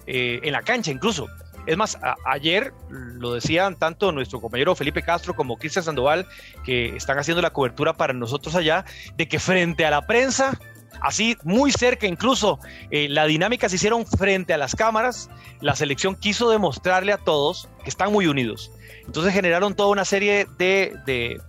eh, 0.07 0.41
en 0.43 0.53
la 0.53 0.63
cancha 0.63 0.91
incluso. 0.91 1.27
Es 1.67 1.77
más, 1.77 1.99
ayer 2.25 2.73
lo 2.89 3.35
decían 3.35 3.77
tanto 3.77 4.11
nuestro 4.11 4.41
compañero 4.41 4.75
Felipe 4.75 5.03
Castro 5.03 5.37
como 5.37 5.59
Cristian 5.59 5.85
Sandoval, 5.85 6.27
que 6.65 6.97
están 6.97 7.19
haciendo 7.19 7.43
la 7.43 7.51
cobertura 7.51 7.95
para 7.95 8.15
nosotros 8.15 8.55
allá, 8.55 8.87
de 9.19 9.29
que 9.29 9.39
frente 9.39 9.85
a 9.85 9.91
la 9.91 10.07
prensa, 10.07 10.59
así 11.01 11.37
muy 11.45 11.73
cerca 11.73 12.07
incluso, 12.07 12.59
eh, 12.91 13.09
la 13.09 13.27
dinámica 13.27 13.69
se 13.69 13.77
hicieron 13.77 14.07
frente 14.07 14.53
a 14.55 14.59
las 14.59 14.75
cámaras, 14.75 15.31
la 15.61 15.75
selección 15.75 16.17
quiso 16.17 16.51
demostrarle 16.51 17.13
a 17.13 17.19
todos 17.19 17.69
que 17.83 17.91
están 17.91 18.13
muy 18.13 18.27
unidos. 18.27 18.71
Entonces 19.07 19.33
generaron 19.33 19.75
toda 19.75 19.91
una 19.91 20.05
serie 20.05 20.47
de, 20.59 20.95
de, 21.07 21.41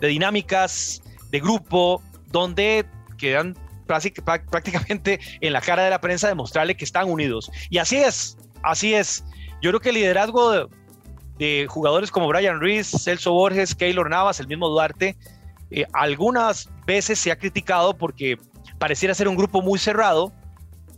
de 0.00 0.08
dinámicas 0.08 1.02
de 1.30 1.40
grupo 1.40 2.02
donde 2.30 2.86
quedan 3.18 3.56
prácticamente 4.50 5.20
en 5.40 5.52
la 5.52 5.60
cara 5.60 5.84
de 5.84 5.90
la 5.90 6.00
prensa 6.00 6.28
demostrarle 6.28 6.76
que 6.76 6.84
están 6.84 7.10
unidos. 7.10 7.50
Y 7.70 7.78
así 7.78 7.96
es, 7.96 8.36
así 8.62 8.94
es. 8.94 9.24
Yo 9.62 9.70
creo 9.70 9.80
que 9.80 9.88
el 9.90 9.96
liderazgo 9.96 10.68
de, 11.38 11.66
jugadores 11.68 12.10
como 12.10 12.28
Brian 12.28 12.60
Ruiz, 12.60 12.86
Celso 12.86 13.32
Borges, 13.32 13.74
Keylor 13.74 14.10
Navas, 14.10 14.40
el 14.40 14.46
mismo 14.46 14.68
Duarte, 14.68 15.16
eh, 15.70 15.86
algunas 15.92 16.68
veces 16.86 17.18
se 17.18 17.30
ha 17.30 17.36
criticado 17.36 17.96
porque 17.96 18.36
pareciera 18.80 19.14
ser 19.14 19.28
un 19.28 19.36
grupo 19.36 19.60
muy 19.60 19.78
cerrado, 19.78 20.32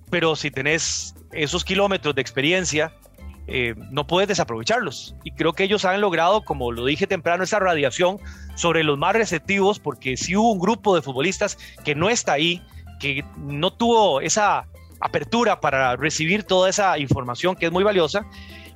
pero 0.08 0.36
si 0.36 0.50
tenés 0.50 1.16
esos 1.32 1.64
kilómetros 1.64 2.14
de 2.14 2.22
experiencia, 2.22 2.94
eh, 3.48 3.74
no 3.90 4.06
puedes 4.06 4.28
desaprovecharlos. 4.28 5.16
Y 5.24 5.32
creo 5.32 5.52
que 5.52 5.64
ellos 5.64 5.84
han 5.84 6.00
logrado, 6.00 6.44
como 6.44 6.70
lo 6.70 6.86
dije 6.86 7.08
temprano, 7.08 7.42
esa 7.42 7.58
radiación 7.58 8.18
sobre 8.54 8.84
los 8.84 8.98
más 8.98 9.14
receptivos, 9.14 9.80
porque 9.80 10.16
si 10.16 10.36
hubo 10.36 10.52
un 10.52 10.60
grupo 10.60 10.94
de 10.94 11.02
futbolistas 11.02 11.58
que 11.84 11.96
no 11.96 12.08
está 12.08 12.34
ahí, 12.34 12.62
que 13.00 13.24
no 13.36 13.72
tuvo 13.72 14.20
esa 14.20 14.68
apertura 15.00 15.60
para 15.60 15.96
recibir 15.96 16.44
toda 16.44 16.70
esa 16.70 16.96
información 17.00 17.56
que 17.56 17.66
es 17.66 17.72
muy 17.72 17.82
valiosa. 17.82 18.24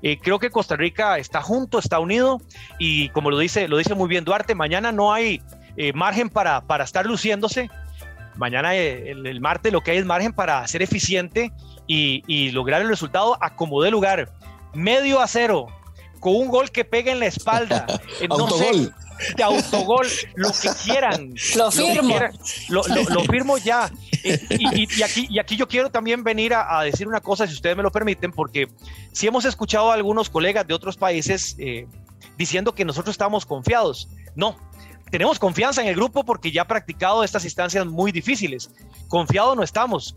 Eh, 0.03 0.19
creo 0.21 0.41
que 0.41 0.51
Costa 0.51 0.75
Rica 0.75 1.19
está 1.19 1.41
junto, 1.41 1.79
está 1.79 2.01
unido 2.01 2.41
y 2.81 3.09
como 3.11 3.31
lo 3.31 3.39
dice, 3.39 3.69
lo 3.69 3.77
dice 3.77 3.95
muy 3.95 4.09
bien 4.09 4.25
Duarte, 4.25 4.57
mañana 4.57 4.91
no 4.91 5.13
hay 5.13 5.41
eh, 5.77 5.93
margen 5.93 6.29
para, 6.29 6.61
para 6.63 6.83
estar 6.83 7.07
luciéndose. 7.07 7.71
Mañana 8.37 8.75
eh, 8.77 9.11
el, 9.11 9.41
martes 9.41 9.73
lo 9.73 9.81
que 9.81 9.93
hay 9.93 9.99
es 9.99 10.05
margen 10.05 10.33
para 10.33 10.67
ser 10.69 10.83
eficiente 10.83 11.53
y, 11.87 12.51
lograr 12.51 12.83
el 12.83 12.89
resultado 12.89 13.39
a 13.41 13.55
como 13.55 13.83
de 13.83 13.91
lugar. 13.91 14.33
Medio 14.75 15.21
a 15.21 15.27
cero, 15.27 15.67
con 16.21 16.37
un 16.37 16.49
gol 16.49 16.71
que 16.71 16.85
pega 16.85 17.13
en 17.13 17.21
la 17.21 17.27
espalda. 17.27 17.87
no 18.29 18.49
sé, 18.51 18.91
de 19.37 19.43
autogol, 19.43 20.07
lo 20.35 20.51
que 20.51 20.69
quieran. 20.85 21.35
Lo 21.57 21.71
firmo. 21.71 22.19
Lo, 22.69 22.83
firmo 23.25 23.59
ya. 23.59 23.91
Y, 24.23 25.03
aquí, 25.03 25.27
y 25.31 25.39
aquí 25.39 25.57
yo 25.57 25.67
quiero 25.67 25.91
también 25.91 26.23
venir 26.23 26.53
a, 26.55 26.83
decir 26.83 27.09
una 27.09 27.21
cosa, 27.21 27.47
si 27.47 27.55
ustedes 27.55 27.77
me 27.77 27.83
lo 27.83 27.91
permiten, 27.91 28.33
porque 28.33 28.69
si 29.13 29.27
hemos 29.27 29.45
escuchado 29.45 29.91
a 29.91 29.95
algunos 29.95 30.29
colegas 30.29 30.67
de 30.67 30.75
otros 30.75 30.97
países 30.97 31.57
eh, 31.59 31.87
diciendo 32.37 32.75
que 32.75 32.85
nosotros 32.85 33.15
estamos 33.15 33.47
confiados. 33.47 34.09
No, 34.35 34.57
tenemos 35.11 35.39
confianza 35.39 35.83
en 35.83 35.89
el 35.89 35.95
grupo 35.95 36.25
porque 36.25 36.53
ya 36.53 36.63
ha 36.63 36.67
practicado 36.67 37.23
estas 37.25 37.45
instancias 37.45 37.87
muy 37.87 38.13
difíciles. 38.13 38.71
Confiados 39.09 39.57
no 39.57 39.63
estamos. 39.63 40.17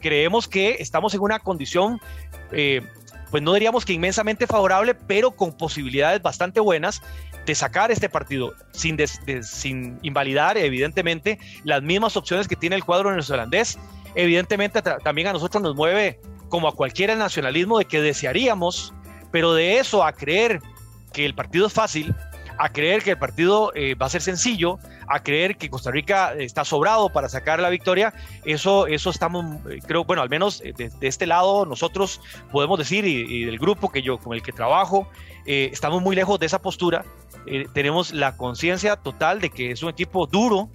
Creemos 0.00 0.46
que 0.46 0.76
estamos 0.78 1.12
en 1.14 1.20
una 1.20 1.40
condición 1.40 2.00
eh, 2.52 2.82
pues 3.30 3.42
no 3.42 3.52
diríamos 3.52 3.84
que 3.84 3.92
inmensamente 3.92 4.46
favorable, 4.46 4.94
pero 4.94 5.32
con 5.32 5.52
posibilidades 5.52 6.22
bastante 6.22 6.60
buenas 6.60 7.02
de 7.44 7.54
sacar 7.54 7.90
este 7.90 8.08
partido 8.08 8.54
sin, 8.72 8.98
sin 9.42 9.98
invalidar, 10.02 10.56
evidentemente, 10.58 11.38
las 11.64 11.82
mismas 11.82 12.16
opciones 12.16 12.48
que 12.48 12.56
tiene 12.56 12.76
el 12.76 12.84
cuadro 12.84 13.10
neozelandés. 13.10 13.78
Evidentemente, 14.14 14.82
también 14.82 15.28
a 15.28 15.32
nosotros 15.32 15.62
nos 15.62 15.74
mueve, 15.74 16.20
como 16.48 16.68
a 16.68 16.74
cualquiera, 16.74 17.12
el 17.12 17.18
nacionalismo 17.18 17.78
de 17.78 17.84
que 17.84 18.00
desearíamos, 18.00 18.94
pero 19.30 19.54
de 19.54 19.78
eso 19.78 20.04
a 20.04 20.12
creer 20.12 20.60
que 21.12 21.26
el 21.26 21.34
partido 21.34 21.66
es 21.66 21.72
fácil, 21.72 22.14
a 22.58 22.70
creer 22.70 23.02
que 23.02 23.12
el 23.12 23.18
partido 23.18 23.72
eh, 23.74 23.94
va 23.94 24.06
a 24.06 24.10
ser 24.10 24.20
sencillo, 24.20 24.78
a 25.06 25.22
creer 25.22 25.56
que 25.56 25.70
Costa 25.70 25.90
Rica 25.90 26.34
está 26.34 26.64
sobrado 26.64 27.08
para 27.08 27.28
sacar 27.28 27.60
la 27.60 27.70
victoria, 27.70 28.12
eso, 28.44 28.86
eso 28.88 29.10
estamos, 29.10 29.64
eh, 29.70 29.78
creo, 29.86 30.04
bueno, 30.04 30.22
al 30.22 30.28
menos 30.28 30.60
eh, 30.64 30.72
de, 30.76 30.90
este 31.00 31.26
lado 31.26 31.64
nosotros 31.64 32.20
podemos 32.50 32.78
decir, 32.78 33.06
y, 33.06 33.44
del 33.44 33.58
grupo 33.58 33.90
que 33.90 34.02
yo, 34.02 34.18
con 34.18 34.34
el 34.34 34.42
que 34.42 34.52
trabajo, 34.52 35.08
estamos 35.46 36.02
muy 36.02 36.14
lejos 36.14 36.38
de 36.38 36.44
esa 36.44 36.60
postura, 36.60 37.06
tenemos 37.72 38.12
la 38.12 38.36
conciencia 38.36 38.96
total 38.96 39.40
de 39.40 39.48
que 39.48 39.70
es 39.70 39.82
un 39.82 39.88
equipo 39.88 40.26
duro, 40.26 40.68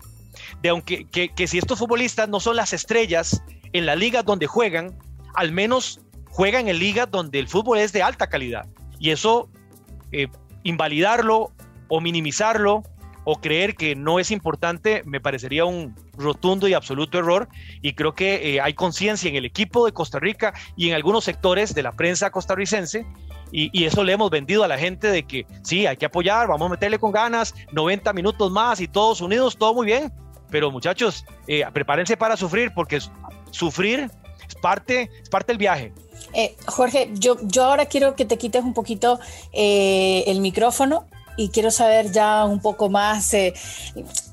de 0.63 0.69
aunque 0.69 1.05
que, 1.05 1.29
que 1.29 1.45
si 1.45 1.59
estos 1.59 1.77
futbolistas 1.77 2.27
no 2.27 2.39
son 2.39 2.55
las 2.55 2.73
estrellas 2.73 3.43
en 3.71 3.85
la 3.85 3.95
liga 3.95 4.23
donde 4.23 4.47
juegan, 4.47 4.97
al 5.35 5.51
menos 5.51 5.99
juegan 6.31 6.69
en 6.69 6.79
ligas 6.79 7.11
donde 7.11 7.37
el 7.37 7.47
fútbol 7.47 7.77
es 7.77 7.93
de 7.93 8.01
alta 8.01 8.25
calidad. 8.25 8.65
Y 8.97 9.11
eso, 9.11 9.47
invalidarlo 10.63 11.51
o 11.93 12.01
minimizarlo 12.01 12.81
o 13.23 13.35
creer 13.35 13.75
que 13.75 13.95
no 13.95 14.17
es 14.17 14.31
importante 14.31 15.03
me 15.05 15.21
parecería 15.21 15.63
un 15.63 15.95
rotundo 16.17 16.67
y 16.67 16.73
absoluto 16.73 17.19
error 17.19 17.47
y 17.83 17.93
creo 17.93 18.15
que 18.15 18.55
eh, 18.55 18.61
hay 18.61 18.73
conciencia 18.73 19.29
en 19.29 19.35
el 19.35 19.45
equipo 19.45 19.85
de 19.85 19.91
Costa 19.91 20.17
Rica 20.17 20.55
y 20.75 20.89
en 20.89 20.95
algunos 20.95 21.23
sectores 21.23 21.75
de 21.75 21.83
la 21.83 21.91
prensa 21.91 22.31
costarricense 22.31 23.05
y, 23.51 23.85
eso 23.85 24.03
le 24.03 24.13
hemos 24.13 24.31
vendido 24.31 24.63
a 24.63 24.67
la 24.67 24.79
gente 24.79 25.09
de 25.09 25.27
que 25.27 25.45
sí, 25.61 25.85
hay 25.85 25.95
que 25.95 26.07
apoyar, 26.07 26.47
vamos 26.47 26.65
a 26.65 26.69
meterle 26.71 26.97
con 26.97 27.11
ganas, 27.11 27.53
90 27.71 28.11
minutos 28.13 28.51
más 28.51 28.81
y 28.81 28.87
todos 28.87 29.21
unidos, 29.21 29.55
todo 29.55 29.75
muy 29.75 29.85
bien, 29.85 30.11
pero 30.49 30.71
muchachos, 30.71 31.23
eh, 31.45 31.63
prepárense 31.71 32.17
para 32.17 32.35
sufrir 32.35 32.71
porque 32.73 32.99
sufrir 33.51 34.09
es 34.47 34.55
parte, 34.55 35.11
es 35.21 35.29
parte 35.29 35.51
del 35.51 35.59
viaje. 35.59 35.93
Eh, 36.33 36.55
Jorge, 36.65 37.11
yo, 37.13 37.37
yo 37.43 37.65
ahora 37.65 37.85
quiero 37.85 38.15
que 38.15 38.25
te 38.25 38.39
quites 38.39 38.63
un 38.63 38.73
poquito 38.73 39.19
el 39.51 40.39
micrófono 40.39 41.05
y 41.37 41.49
quiero 41.49 41.71
saber 41.71 42.11
ya 42.11 42.45
un 42.45 42.59
poco 42.59 42.89
más 42.89 43.33
eh, 43.33 43.53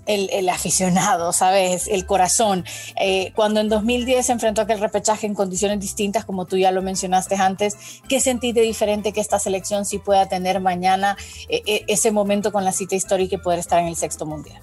el, 0.06 0.48
aficionado, 0.48 1.32
¿sabes? 1.32 1.88
El 1.88 2.06
corazón. 2.06 2.64
Eh, 3.00 3.32
cuando 3.34 3.60
en 3.60 3.68
2010 3.68 4.26
se 4.26 4.32
enfrentó 4.32 4.60
a 4.60 4.64
aquel 4.64 4.80
repechaje 4.80 5.26
en 5.26 5.34
condiciones 5.34 5.80
distintas, 5.80 6.24
como 6.24 6.46
tú 6.46 6.56
ya 6.56 6.72
lo 6.72 6.82
mencionaste 6.82 7.36
antes, 7.36 7.76
¿qué 8.08 8.20
sentís 8.20 8.54
de 8.54 8.62
diferente 8.62 9.12
que 9.12 9.20
esta 9.20 9.38
selección 9.38 9.84
sí 9.84 9.98
pueda 9.98 10.28
tener 10.28 10.60
mañana 10.60 11.16
eh, 11.48 11.84
ese 11.86 12.10
momento 12.10 12.52
con 12.52 12.64
la 12.64 12.72
cita 12.72 12.94
histórica 12.96 13.36
y 13.36 13.38
poder 13.38 13.58
estar 13.60 13.80
en 13.80 13.86
el 13.86 13.96
sexto 13.96 14.26
mundial? 14.26 14.60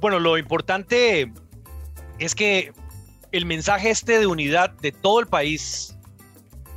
Bueno, 0.00 0.18
lo 0.18 0.36
importante 0.36 1.32
es 2.18 2.34
que 2.34 2.72
el 3.30 3.46
mensaje 3.46 3.90
este 3.90 4.18
de 4.18 4.26
unidad 4.26 4.70
de 4.70 4.92
todo 4.92 5.20
el 5.20 5.26
país, 5.26 5.96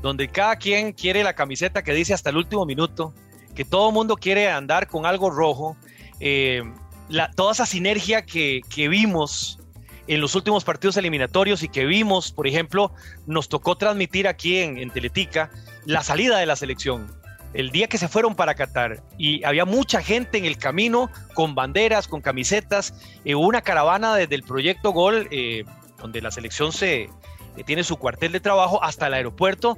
donde 0.01 0.27
cada 0.27 0.55
quien 0.55 0.93
quiere 0.93 1.23
la 1.23 1.33
camiseta 1.33 1.83
que 1.83 1.93
dice 1.93 2.13
hasta 2.13 2.29
el 2.29 2.37
último 2.37 2.65
minuto, 2.65 3.13
que 3.55 3.65
todo 3.65 3.89
el 3.89 3.93
mundo 3.93 4.15
quiere 4.17 4.51
andar 4.51 4.87
con 4.87 5.05
algo 5.05 5.29
rojo. 5.31 5.75
Eh, 6.19 6.63
toda 7.35 7.53
esa 7.53 7.65
sinergia 7.65 8.25
que, 8.25 8.61
vimos 8.75 9.59
en 10.07 10.21
los 10.21 10.35
últimos 10.35 10.63
partidos 10.63 10.97
eliminatorios 10.97 11.63
y 11.63 11.69
que 11.69 11.85
vimos, 11.85 12.31
por 12.31 12.47
ejemplo, 12.47 12.91
nos 13.25 13.49
tocó 13.49 13.75
transmitir 13.75 14.27
aquí 14.27 14.57
en, 14.57 14.89
Teletica 14.91 15.49
la 15.85 16.03
salida 16.03 16.37
de 16.37 16.45
la 16.45 16.55
selección. 16.55 17.07
El 17.53 17.71
día 17.71 17.87
que 17.87 17.97
se 17.97 18.09
fueron 18.09 18.35
para 18.35 18.53
Qatar 18.53 19.01
y 19.17 19.43
había 19.45 19.63
mucha 19.63 20.01
gente 20.01 20.37
en 20.37 20.45
el 20.45 20.57
camino 20.57 21.09
con 21.33 21.55
banderas, 21.55 22.07
con 22.07 22.21
camisetas, 22.21 22.93
eh, 23.23 23.33
una 23.33 23.61
caravana 23.61 24.13
desde 24.13 24.35
el 24.35 24.43
proyecto 24.43 24.91
Gol, 24.91 25.29
eh, 25.31 25.63
donde 26.01 26.21
la 26.21 26.31
selección 26.31 26.73
se 26.73 27.09
tiene 27.63 27.83
su 27.83 27.97
cuartel 27.97 28.31
de 28.31 28.39
trabajo, 28.39 28.83
hasta 28.83 29.07
el 29.07 29.13
aeropuerto, 29.13 29.77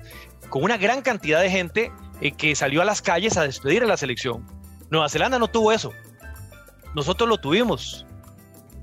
con 0.49 0.63
una 0.63 0.77
gran 0.77 1.01
cantidad 1.01 1.41
de 1.41 1.49
gente 1.49 1.91
eh, 2.21 2.31
que 2.31 2.55
salió 2.55 2.81
a 2.81 2.85
las 2.85 3.01
calles 3.01 3.37
a 3.37 3.43
despedir 3.43 3.83
a 3.83 3.85
la 3.85 3.97
selección. 3.97 4.45
Nueva 4.89 5.09
Zelanda 5.09 5.37
no 5.37 5.47
tuvo 5.47 5.71
eso. 5.71 5.91
Nosotros 6.95 7.29
lo 7.29 7.37
tuvimos. 7.37 8.05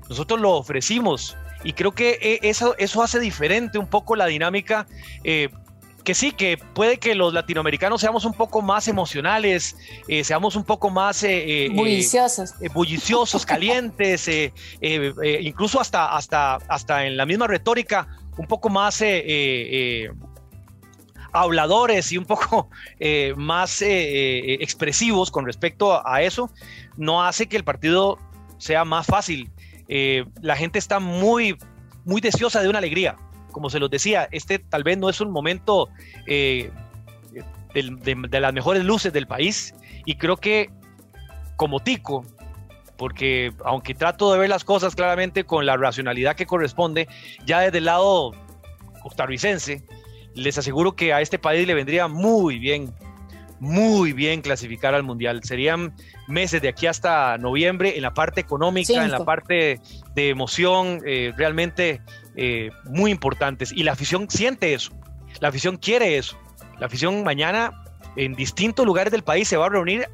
Nosotros 0.09 0.39
lo 0.39 0.51
ofrecimos. 0.51 1.35
Y 1.63 1.73
creo 1.73 1.91
que 1.91 2.19
eh, 2.21 2.39
eso, 2.43 2.75
eso 2.77 3.01
hace 3.01 3.19
diferente 3.19 3.77
un 3.77 3.87
poco 3.87 4.15
la 4.15 4.27
dinámica. 4.27 4.87
Eh, 5.23 5.49
que 6.03 6.13
sí, 6.13 6.31
que 6.31 6.57
puede 6.57 6.99
que 6.99 7.15
los 7.15 7.33
latinoamericanos 7.33 7.99
seamos 7.99 8.25
un 8.25 8.33
poco 8.33 8.61
más 8.61 8.87
emocionales, 8.87 9.75
seamos 10.23 10.55
un 10.55 10.63
poco 10.63 10.91
más 10.91 11.25
bulliciosos, 11.71 12.53
bulliciosos 12.75 13.43
calientes, 13.43 14.29
incluso 14.79 15.81
hasta, 15.81 16.15
hasta, 16.15 16.57
hasta 16.67 17.07
en 17.07 17.17
la 17.17 17.25
misma 17.25 17.47
retórica, 17.47 18.07
un 18.37 18.47
poco 18.47 18.69
más 18.69 19.01
habladores 21.35 22.11
y 22.11 22.17
un 22.17 22.25
poco 22.25 22.69
eh, 22.99 23.33
más 23.37 23.81
eh, 23.81 23.87
eh, 23.87 24.57
expresivos 24.61 25.31
con 25.31 25.45
respecto 25.45 26.05
a 26.07 26.21
eso, 26.21 26.49
no 26.97 27.23
hace 27.23 27.47
que 27.47 27.57
el 27.57 27.63
partido 27.63 28.17
sea 28.57 28.85
más 28.85 29.05
fácil. 29.05 29.51
la 30.41 30.55
gente 30.55 30.79
está 30.79 30.99
muy, 30.99 31.57
muy 32.05 32.21
deseosa 32.21 32.61
de 32.61 32.69
una 32.69 32.79
alegría. 32.79 33.17
Como 33.51 33.69
se 33.69 33.79
los 33.79 33.89
decía, 33.89 34.27
este 34.31 34.59
tal 34.59 34.83
vez 34.83 34.97
no 34.97 35.09
es 35.09 35.21
un 35.21 35.31
momento 35.31 35.89
de 36.25 36.71
las 38.31 38.53
mejores 38.53 38.83
luces 38.83 39.13
del 39.13 39.27
país 39.27 39.75
y 40.05 40.15
creo 40.15 40.37
que 40.37 40.69
como 41.55 41.79
tico, 41.79 42.25
porque 42.97 43.53
aunque 43.63 43.93
trato 43.93 44.31
de 44.31 44.39
ver 44.39 44.49
las 44.49 44.63
cosas 44.63 44.95
claramente 44.95 45.43
con 45.43 45.65
la 45.65 45.77
racionalidad 45.77 46.35
que 46.35 46.45
corresponde, 46.45 47.07
ya 47.45 47.59
desde 47.59 47.79
el 47.79 47.85
lado 47.85 48.33
costarricense, 49.01 49.83
les 50.33 50.57
aseguro 50.57 50.95
que 50.95 51.13
a 51.13 51.21
este 51.21 51.39
país 51.39 51.65
le 51.67 51.73
vendría 51.73 52.07
muy 52.07 52.59
bien, 52.59 52.93
muy 53.59 54.13
bien 54.13 54.41
clasificar 54.41 54.93
al 54.93 55.03
Mundial. 55.03 55.41
Serían 55.43 55.93
meses 56.27 56.61
de 56.61 56.69
aquí 56.69 56.87
hasta 56.87 57.37
noviembre 57.37 57.95
en 57.95 58.01
la 58.01 58.13
parte 58.13 58.41
económica, 58.41 59.03
en 59.03 59.11
la 59.11 59.23
parte 59.23 59.79
de 60.13 60.29
emoción, 60.29 61.01
eh, 61.05 61.33
realmente 61.37 62.01
eh, 62.35 62.69
muy 62.85 63.11
importantes. 63.11 63.71
Y 63.71 63.83
la 63.83 63.93
afición 63.93 64.29
siente 64.29 64.73
eso, 64.73 64.91
la 65.39 65.49
afición 65.49 65.77
quiere 65.77 66.17
eso. 66.17 66.37
La 66.79 66.87
afición 66.87 67.23
mañana 67.23 67.83
en 68.15 68.33
distintos 68.35 68.85
lugares 68.85 69.11
del 69.11 69.23
país 69.23 69.47
se 69.47 69.57
va 69.57 69.67
a 69.67 69.69
reunir 69.69 70.07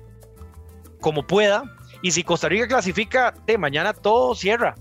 como 0.99 1.25
pueda. 1.25 1.63
Y 2.01 2.11
si 2.11 2.23
Costa 2.23 2.49
Rica 2.49 2.67
clasifica, 2.67 3.33
de 3.45 3.57
mañana 3.57 3.93
todo 3.93 4.35
cierra. 4.35 4.75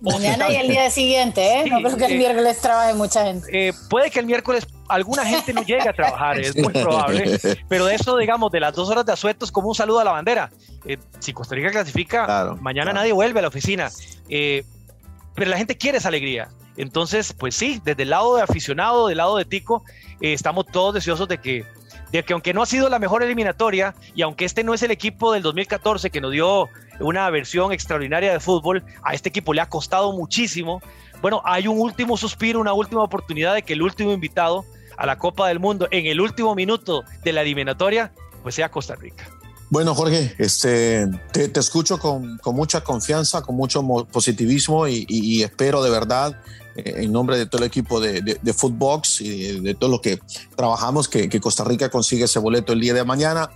Mañana 0.00 0.50
y 0.50 0.56
el 0.56 0.68
día 0.70 0.90
siguiente, 0.90 1.60
¿eh? 1.60 1.70
no 1.70 1.80
creo 1.80 1.96
que 1.96 2.04
el 2.06 2.12
eh, 2.12 2.18
miércoles 2.18 2.60
trabaje 2.60 2.94
mucha 2.94 3.24
gente. 3.24 3.68
Eh, 3.68 3.72
puede 3.88 4.10
que 4.10 4.20
el 4.20 4.26
miércoles 4.26 4.66
alguna 4.88 5.24
gente 5.24 5.52
no 5.52 5.62
llegue 5.62 5.88
a 5.88 5.92
trabajar, 5.92 6.38
es 6.38 6.56
muy 6.56 6.72
probable, 6.72 7.38
pero 7.68 7.86
de 7.86 7.94
eso, 7.94 8.16
digamos, 8.16 8.50
de 8.52 8.60
las 8.60 8.74
dos 8.74 8.88
horas 8.88 9.04
de 9.04 9.12
asueto 9.12 9.44
es 9.44 9.52
como 9.52 9.68
un 9.68 9.74
saludo 9.74 10.00
a 10.00 10.04
la 10.04 10.12
bandera. 10.12 10.50
Eh, 10.84 10.98
si 11.18 11.32
Costa 11.32 11.54
Rica 11.54 11.70
clasifica, 11.70 12.56
mañana 12.60 12.92
nadie 12.92 13.12
vuelve 13.12 13.38
a 13.40 13.42
la 13.42 13.48
oficina. 13.48 13.90
pero 14.28 15.50
la 15.50 15.56
gente 15.56 15.76
quiere 15.76 15.98
esa 15.98 16.08
alegría. 16.08 16.48
Entonces, 16.76 17.32
pues 17.32 17.56
sí, 17.56 17.80
desde 17.84 18.04
el 18.04 18.10
lado 18.10 18.36
de 18.36 18.42
aficionado, 18.42 19.08
del 19.08 19.18
lado 19.18 19.36
de 19.36 19.44
Tico, 19.44 19.82
estamos 20.20 20.66
todos 20.66 20.94
deseosos 20.94 21.26
de 21.26 21.38
que 21.38 21.64
de 22.12 22.22
que 22.22 22.32
aunque 22.32 22.54
no 22.54 22.62
ha 22.62 22.66
sido 22.66 22.88
la 22.88 22.98
mejor 22.98 23.22
eliminatoria 23.22 23.94
y 24.14 24.22
aunque 24.22 24.44
este 24.44 24.64
no 24.64 24.74
es 24.74 24.82
el 24.82 24.90
equipo 24.90 25.32
del 25.32 25.42
2014 25.42 26.10
que 26.10 26.20
nos 26.20 26.32
dio 26.32 26.68
una 27.00 27.28
versión 27.30 27.72
extraordinaria 27.72 28.32
de 28.32 28.40
fútbol, 28.40 28.84
a 29.02 29.14
este 29.14 29.28
equipo 29.28 29.54
le 29.54 29.60
ha 29.60 29.68
costado 29.68 30.12
muchísimo. 30.12 30.82
Bueno, 31.20 31.42
hay 31.44 31.68
un 31.68 31.78
último 31.78 32.16
suspiro, 32.16 32.60
una 32.60 32.72
última 32.72 33.02
oportunidad 33.02 33.54
de 33.54 33.62
que 33.62 33.74
el 33.74 33.82
último 33.82 34.12
invitado 34.12 34.64
a 34.96 35.06
la 35.06 35.18
Copa 35.18 35.48
del 35.48 35.60
Mundo 35.60 35.88
en 35.90 36.06
el 36.06 36.20
último 36.20 36.54
minuto 36.54 37.04
de 37.22 37.32
la 37.32 37.42
eliminatoria, 37.42 38.12
pues 38.42 38.54
sea 38.54 38.70
Costa 38.70 38.96
Rica. 38.96 39.37
Bueno, 39.70 39.94
Jorge, 39.94 40.34
este, 40.38 41.06
te, 41.32 41.60
escucho 41.60 41.98
con, 41.98 42.40
mucha 42.46 42.82
confianza, 42.82 43.42
con 43.42 43.56
mucho 43.56 43.82
positivismo 44.10 44.88
y 44.88 45.42
espero 45.42 45.82
de 45.82 45.90
verdad 45.90 46.40
eh, 46.78 47.02
en 47.02 47.12
nombre 47.12 47.36
de 47.36 47.46
todo 47.46 47.62
el 47.62 47.66
equipo 47.66 48.00
de, 48.00 48.22
de, 48.22 48.52
Footbox 48.52 49.20
y 49.20 49.60
de, 49.60 49.74
todo 49.74 49.90
lo 49.90 50.00
que 50.00 50.20
trabajamos, 50.54 51.08
que, 51.08 51.28
Costa 51.40 51.64
Rica 51.64 51.90
consigue 51.90 52.24
ese 52.24 52.38
boleto 52.38 52.72
el 52.72 52.80
día 52.80 52.94
de 52.94 53.04
mañana. 53.04 53.50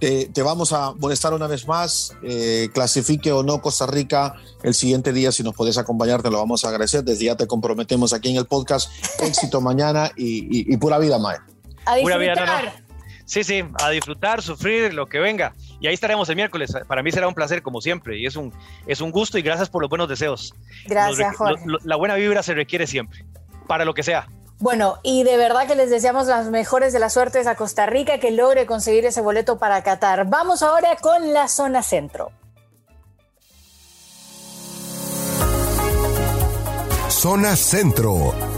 Te, 0.00 0.28
vamos 0.42 0.72
a 0.72 0.92
molestar 0.92 1.32
una 1.32 1.46
vez 1.46 1.68
más, 1.68 2.14
eh, 2.22 2.68
clasifique 2.74 3.30
o 3.32 3.42
no 3.42 3.62
Costa 3.62 3.86
Rica 3.86 4.34
el 4.62 4.74
siguiente 4.74 5.12
día, 5.12 5.30
si 5.30 5.42
nos 5.44 5.54
podés 5.54 5.78
acompañar, 5.78 6.20
te 6.20 6.30
lo 6.30 6.38
vamos 6.38 6.64
a 6.64 6.68
agradecer. 6.68 7.04
Desde 7.04 7.26
ya 7.26 7.36
te 7.36 7.46
comprometemos 7.46 8.12
aquí 8.12 8.30
en 8.30 8.36
el 8.36 8.46
podcast. 8.46 8.90
Éxito 9.22 9.60
mañana 9.60 10.10
y, 10.16 10.76
pura 10.76 10.98
vida, 10.98 11.18
Mae. 11.18 11.38
Pura 12.02 12.18
vida, 12.18 12.83
Sí, 13.24 13.42
sí, 13.42 13.64
a 13.74 13.90
disfrutar, 13.90 14.42
sufrir, 14.42 14.92
lo 14.92 15.06
que 15.06 15.18
venga. 15.18 15.54
Y 15.80 15.86
ahí 15.86 15.94
estaremos 15.94 16.28
el 16.28 16.36
miércoles. 16.36 16.74
Para 16.86 17.02
mí 17.02 17.10
será 17.10 17.26
un 17.26 17.34
placer, 17.34 17.62
como 17.62 17.80
siempre. 17.80 18.18
Y 18.18 18.26
es 18.26 18.36
un, 18.36 18.52
es 18.86 19.00
un 19.00 19.10
gusto 19.10 19.38
y 19.38 19.42
gracias 19.42 19.70
por 19.70 19.82
los 19.82 19.88
buenos 19.88 20.08
deseos. 20.08 20.54
Gracias, 20.86 21.36
Jorge. 21.36 21.64
la 21.84 21.96
buena 21.96 22.14
vibra 22.16 22.42
se 22.42 22.54
requiere 22.54 22.86
siempre, 22.86 23.24
para 23.66 23.84
lo 23.84 23.94
que 23.94 24.02
sea. 24.02 24.28
Bueno, 24.60 24.98
y 25.02 25.24
de 25.24 25.36
verdad 25.36 25.66
que 25.66 25.74
les 25.74 25.90
deseamos 25.90 26.26
las 26.26 26.48
mejores 26.48 26.92
de 26.92 26.98
las 26.98 27.12
suertes 27.12 27.46
a 27.46 27.56
Costa 27.56 27.86
Rica 27.86 28.18
que 28.18 28.30
logre 28.30 28.66
conseguir 28.66 29.04
ese 29.04 29.20
boleto 29.20 29.58
para 29.58 29.82
Qatar. 29.82 30.26
Vamos 30.28 30.62
ahora 30.62 30.96
con 31.00 31.32
la 31.32 31.48
zona 31.48 31.82
centro. 31.82 32.30
Zona 37.08 37.56
centro 37.56 38.53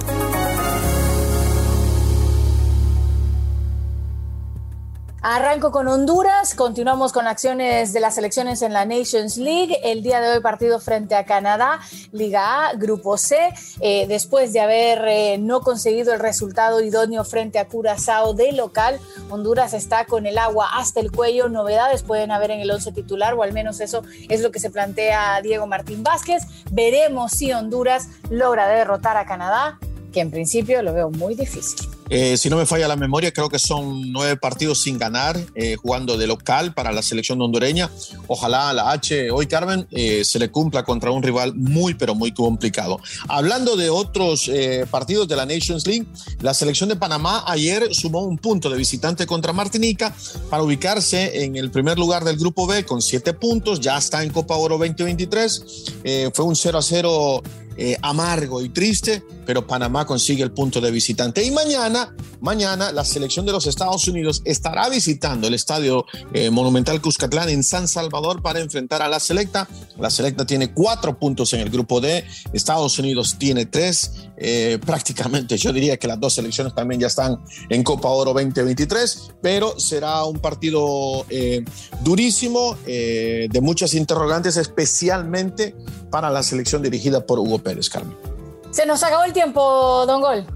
Arranco 5.28 5.73
con 5.73 5.88
Honduras, 5.88 6.54
continuamos 6.54 7.12
con 7.12 7.26
acciones 7.26 7.93
de 7.93 7.99
las 7.99 8.17
elecciones 8.17 8.62
en 8.62 8.73
la 8.73 8.84
Nations 8.84 9.39
League. 9.39 9.76
El 9.82 10.04
día 10.04 10.21
de 10.21 10.30
hoy 10.30 10.41
partido 10.41 10.78
frente 10.78 11.17
a 11.17 11.25
Canadá, 11.25 11.80
Liga 12.12 12.69
A, 12.69 12.75
Grupo 12.75 13.19
C. 13.19 13.52
Eh, 13.80 14.06
después 14.06 14.52
de 14.52 14.60
haber 14.60 15.04
eh, 15.08 15.36
no 15.39 15.62
conseguido 15.62 16.15
el 16.15 16.21
resultado 16.21 16.80
idóneo 16.80 17.25
frente 17.25 17.58
a 17.58 17.67
Curazao 17.67 18.34
de 18.34 18.52
local, 18.52 19.00
Honduras 19.28 19.75
está 19.75 20.04
con 20.04 20.26
el 20.26 20.39
agua 20.39 20.69
hasta 20.73 21.00
el 21.00 21.10
cuello. 21.10 21.49
Novedades 21.49 22.04
pueden 22.04 22.30
haber 22.30 22.52
en 22.52 22.60
el 22.60 22.71
once 22.71 22.93
titular, 22.93 23.34
o 23.34 23.43
al 23.43 23.52
menos 23.52 23.80
eso 23.80 24.04
es 24.28 24.43
lo 24.43 24.52
que 24.52 24.60
se 24.60 24.71
plantea 24.71 25.43
Diego 25.43 25.67
Martín 25.67 26.04
Vázquez. 26.04 26.45
Veremos 26.71 27.32
si 27.32 27.52
Honduras 27.52 28.10
logra 28.30 28.69
derrotar 28.69 29.17
a 29.17 29.26
Canadá, 29.26 29.80
que 30.17 30.23
en 30.23 30.31
principio 30.31 30.81
lo 30.83 30.95
veo 30.95 31.11
muy 31.11 31.35
difícil. 31.35 31.87
Eh, 32.09 32.39
si 32.39 32.49
no 32.49 32.57
me 32.57 32.65
falla 32.65 32.89
la 32.89 32.97
memoria, 32.97 33.33
creo 33.33 33.50
que 33.50 33.59
son 33.59 34.11
nueve 34.13 34.39
partidos 34.39 34.81
sin 34.81 34.97
ganar, 34.97 35.39
eh, 35.55 35.76
jugando 35.76 36.17
de 36.17 36.26
local 36.26 36.73
para 36.73 36.91
la 36.91 37.02
selección 37.02 37.43
hondureña. 37.43 37.91
Ojalá 38.26 38.71
a 38.71 38.73
la 38.73 38.93
H 38.93 39.31
hoy, 39.31 39.47
Carmen, 39.47 39.87
eh, 39.91 40.25
se 40.25 40.39
le 40.39 40.50
cumpla 40.50 40.85
contra 40.85 41.11
un 41.11 41.23
rival 41.23 41.55
muy, 41.55 41.93
pero 41.93 42.15
muy 42.15 42.33
complicado. 42.33 42.99
Hablando 43.29 43.76
de 43.76 43.91
otros 43.91 44.50
partidos 44.91 45.29
de 45.29 45.37
la 45.37 45.45
Nations 45.45 45.87
League, 45.87 46.07
la 46.41 46.55
selección 46.55 46.89
de 46.89 46.97
Panamá 46.97 47.45
ayer 47.47 47.95
sumó 47.95 48.23
un 48.23 48.39
punto 48.39 48.71
de 48.71 48.79
visitante 48.79 49.26
contra 49.26 49.52
Martinica 49.52 50.17
para 50.49 50.63
ubicarse 50.63 51.45
en 51.45 51.57
el 51.57 51.71
primer 51.71 51.99
lugar 51.99 52.25
del 52.25 52.39
grupo 52.39 52.67
B 52.67 52.87
con 52.87 53.02
siete 53.02 53.35
puntos. 53.35 53.81
Ya 53.81 53.99
está 53.99 54.23
en 54.23 54.31
Copa 54.31 54.57
Oro 54.57 54.79
2023. 54.79 55.93
fue 56.33 56.45
un 56.47 56.57
0 56.57 56.79
a 56.79 56.83
0 56.83 57.43
eh, 57.78 57.97
amargo 58.00 58.62
y 58.62 58.71
triste, 58.71 59.23
pero 59.45 59.67
Panamá 59.67 60.06
consigue 60.06 60.43
el 60.43 60.50
punto 60.50 60.80
de 60.80 60.91
visitante. 60.91 61.45
Y 61.45 61.50
mañana, 61.50 62.15
mañana 62.41 62.91
la 62.91 63.04
selección 63.04 63.45
de 63.45 63.52
los 63.52 63.67
Estados 63.67 64.08
Unidos 64.08 64.41
estará 64.47 64.89
visitando 64.89 65.47
el 65.47 65.52
estadio 65.52 66.06
eh, 66.32 66.49
Monumental 66.50 67.02
Cuscatlán 67.02 67.50
en 67.50 67.62
San 67.62 67.86
Salvador 67.86 68.41
para 68.41 68.60
enfrentar 68.60 69.02
a 69.02 69.08
la 69.08 69.21
selecta. 69.21 69.69
La 69.99 70.08
selecta 70.08 70.47
tiene 70.47 70.73
cuatro 70.73 71.19
puntos 71.19 71.52
en 71.52 71.60
el 71.60 71.69
grupo 71.69 72.00
D, 72.00 72.25
Estados 72.54 72.99
Unidos 72.99 73.36
tiene 73.39 73.67
tres. 73.67 74.30
Eh, 74.39 74.78
prácticamente 74.84 75.58
yo 75.58 75.71
diría 75.73 75.99
que 75.99 76.08
las 76.08 76.19
dos 76.19 76.34
selecciones 76.34 76.75
también 76.75 77.00
ya 77.00 77.08
están 77.08 77.39
en 77.69 77.82
Copa 77.82 78.08
Oro 78.08 78.32
2023, 78.32 79.32
pero 79.43 79.78
será 79.78 80.25
un 80.25 80.39
partido 80.39 81.26
durísimo, 82.02 82.76
de 82.86 83.60
muchas 83.60 83.95
interrogantes, 83.95 84.56
especialmente 84.56 85.75
para 86.10 86.30
la 86.30 86.42
selección 86.42 86.82
dirigida 86.82 87.25
por 87.25 87.38
Hugo 87.38 87.58
Pérez, 87.58 87.88
Carmen. 87.88 88.16
Se 88.71 88.84
nos 88.86 89.02
acabó 89.02 89.25
el 89.25 89.32
tiempo, 89.32 90.04
Don 90.06 90.21
Gol. 90.21 90.47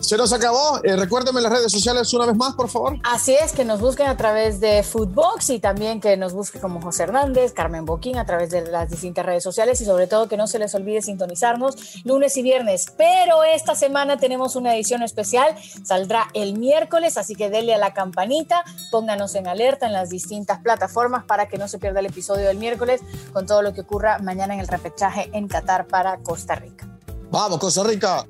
Se 0.00 0.16
nos 0.16 0.32
acabó. 0.32 0.80
Eh, 0.82 0.96
recuérdeme 0.96 1.40
las 1.40 1.52
redes 1.52 1.70
sociales 1.70 2.12
una 2.14 2.26
vez 2.26 2.36
más, 2.36 2.54
por 2.54 2.68
favor. 2.68 2.98
Así 3.04 3.34
es, 3.34 3.52
que 3.52 3.64
nos 3.64 3.80
busquen 3.80 4.08
a 4.08 4.16
través 4.16 4.60
de 4.60 4.82
Footbox 4.82 5.50
y 5.50 5.60
también 5.60 6.00
que 6.00 6.16
nos 6.16 6.32
busquen 6.32 6.60
como 6.60 6.80
José 6.80 7.04
Hernández, 7.04 7.52
Carmen 7.52 7.84
Boquín 7.84 8.16
a 8.16 8.26
través 8.26 8.50
de 8.50 8.62
las 8.62 8.90
distintas 8.90 9.24
redes 9.24 9.42
sociales 9.42 9.80
y 9.80 9.84
sobre 9.84 10.06
todo 10.06 10.28
que 10.28 10.36
no 10.36 10.46
se 10.46 10.58
les 10.58 10.74
olvide 10.74 11.02
sintonizarnos 11.02 12.04
lunes 12.04 12.36
y 12.36 12.42
viernes. 12.42 12.86
Pero 12.96 13.44
esta 13.44 13.74
semana 13.74 14.16
tenemos 14.16 14.56
una 14.56 14.74
edición 14.74 15.02
especial, 15.02 15.54
saldrá 15.84 16.28
el 16.34 16.58
miércoles, 16.58 17.16
así 17.16 17.34
que 17.34 17.50
denle 17.50 17.74
a 17.74 17.78
la 17.78 17.94
campanita, 17.94 18.64
pónganos 18.90 19.34
en 19.34 19.46
alerta 19.46 19.86
en 19.86 19.92
las 19.92 20.10
distintas 20.10 20.60
plataformas 20.60 21.24
para 21.24 21.48
que 21.48 21.58
no 21.58 21.68
se 21.68 21.78
pierda 21.78 22.00
el 22.00 22.06
episodio 22.06 22.48
del 22.48 22.58
miércoles 22.58 23.00
con 23.32 23.46
todo 23.46 23.62
lo 23.62 23.72
que 23.72 23.82
ocurra 23.82 24.18
mañana 24.18 24.54
en 24.54 24.60
el 24.60 24.68
repechaje 24.68 25.30
en 25.32 25.48
Qatar 25.48 25.86
para 25.86 26.18
Costa 26.18 26.54
Rica. 26.54 26.88
Vamos, 27.30 27.58
Costa 27.58 27.84
Rica. 27.84 28.26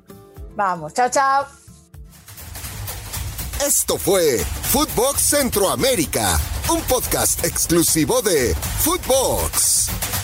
Vamos, 0.56 0.92
chao, 0.92 1.08
chao. 1.10 1.46
Esto 3.66 3.98
fue 3.98 4.38
Footbox 4.70 5.20
Centroamérica, 5.20 6.38
un 6.70 6.80
podcast 6.82 7.44
exclusivo 7.44 8.22
de 8.22 8.54
Footbox. 8.82 10.19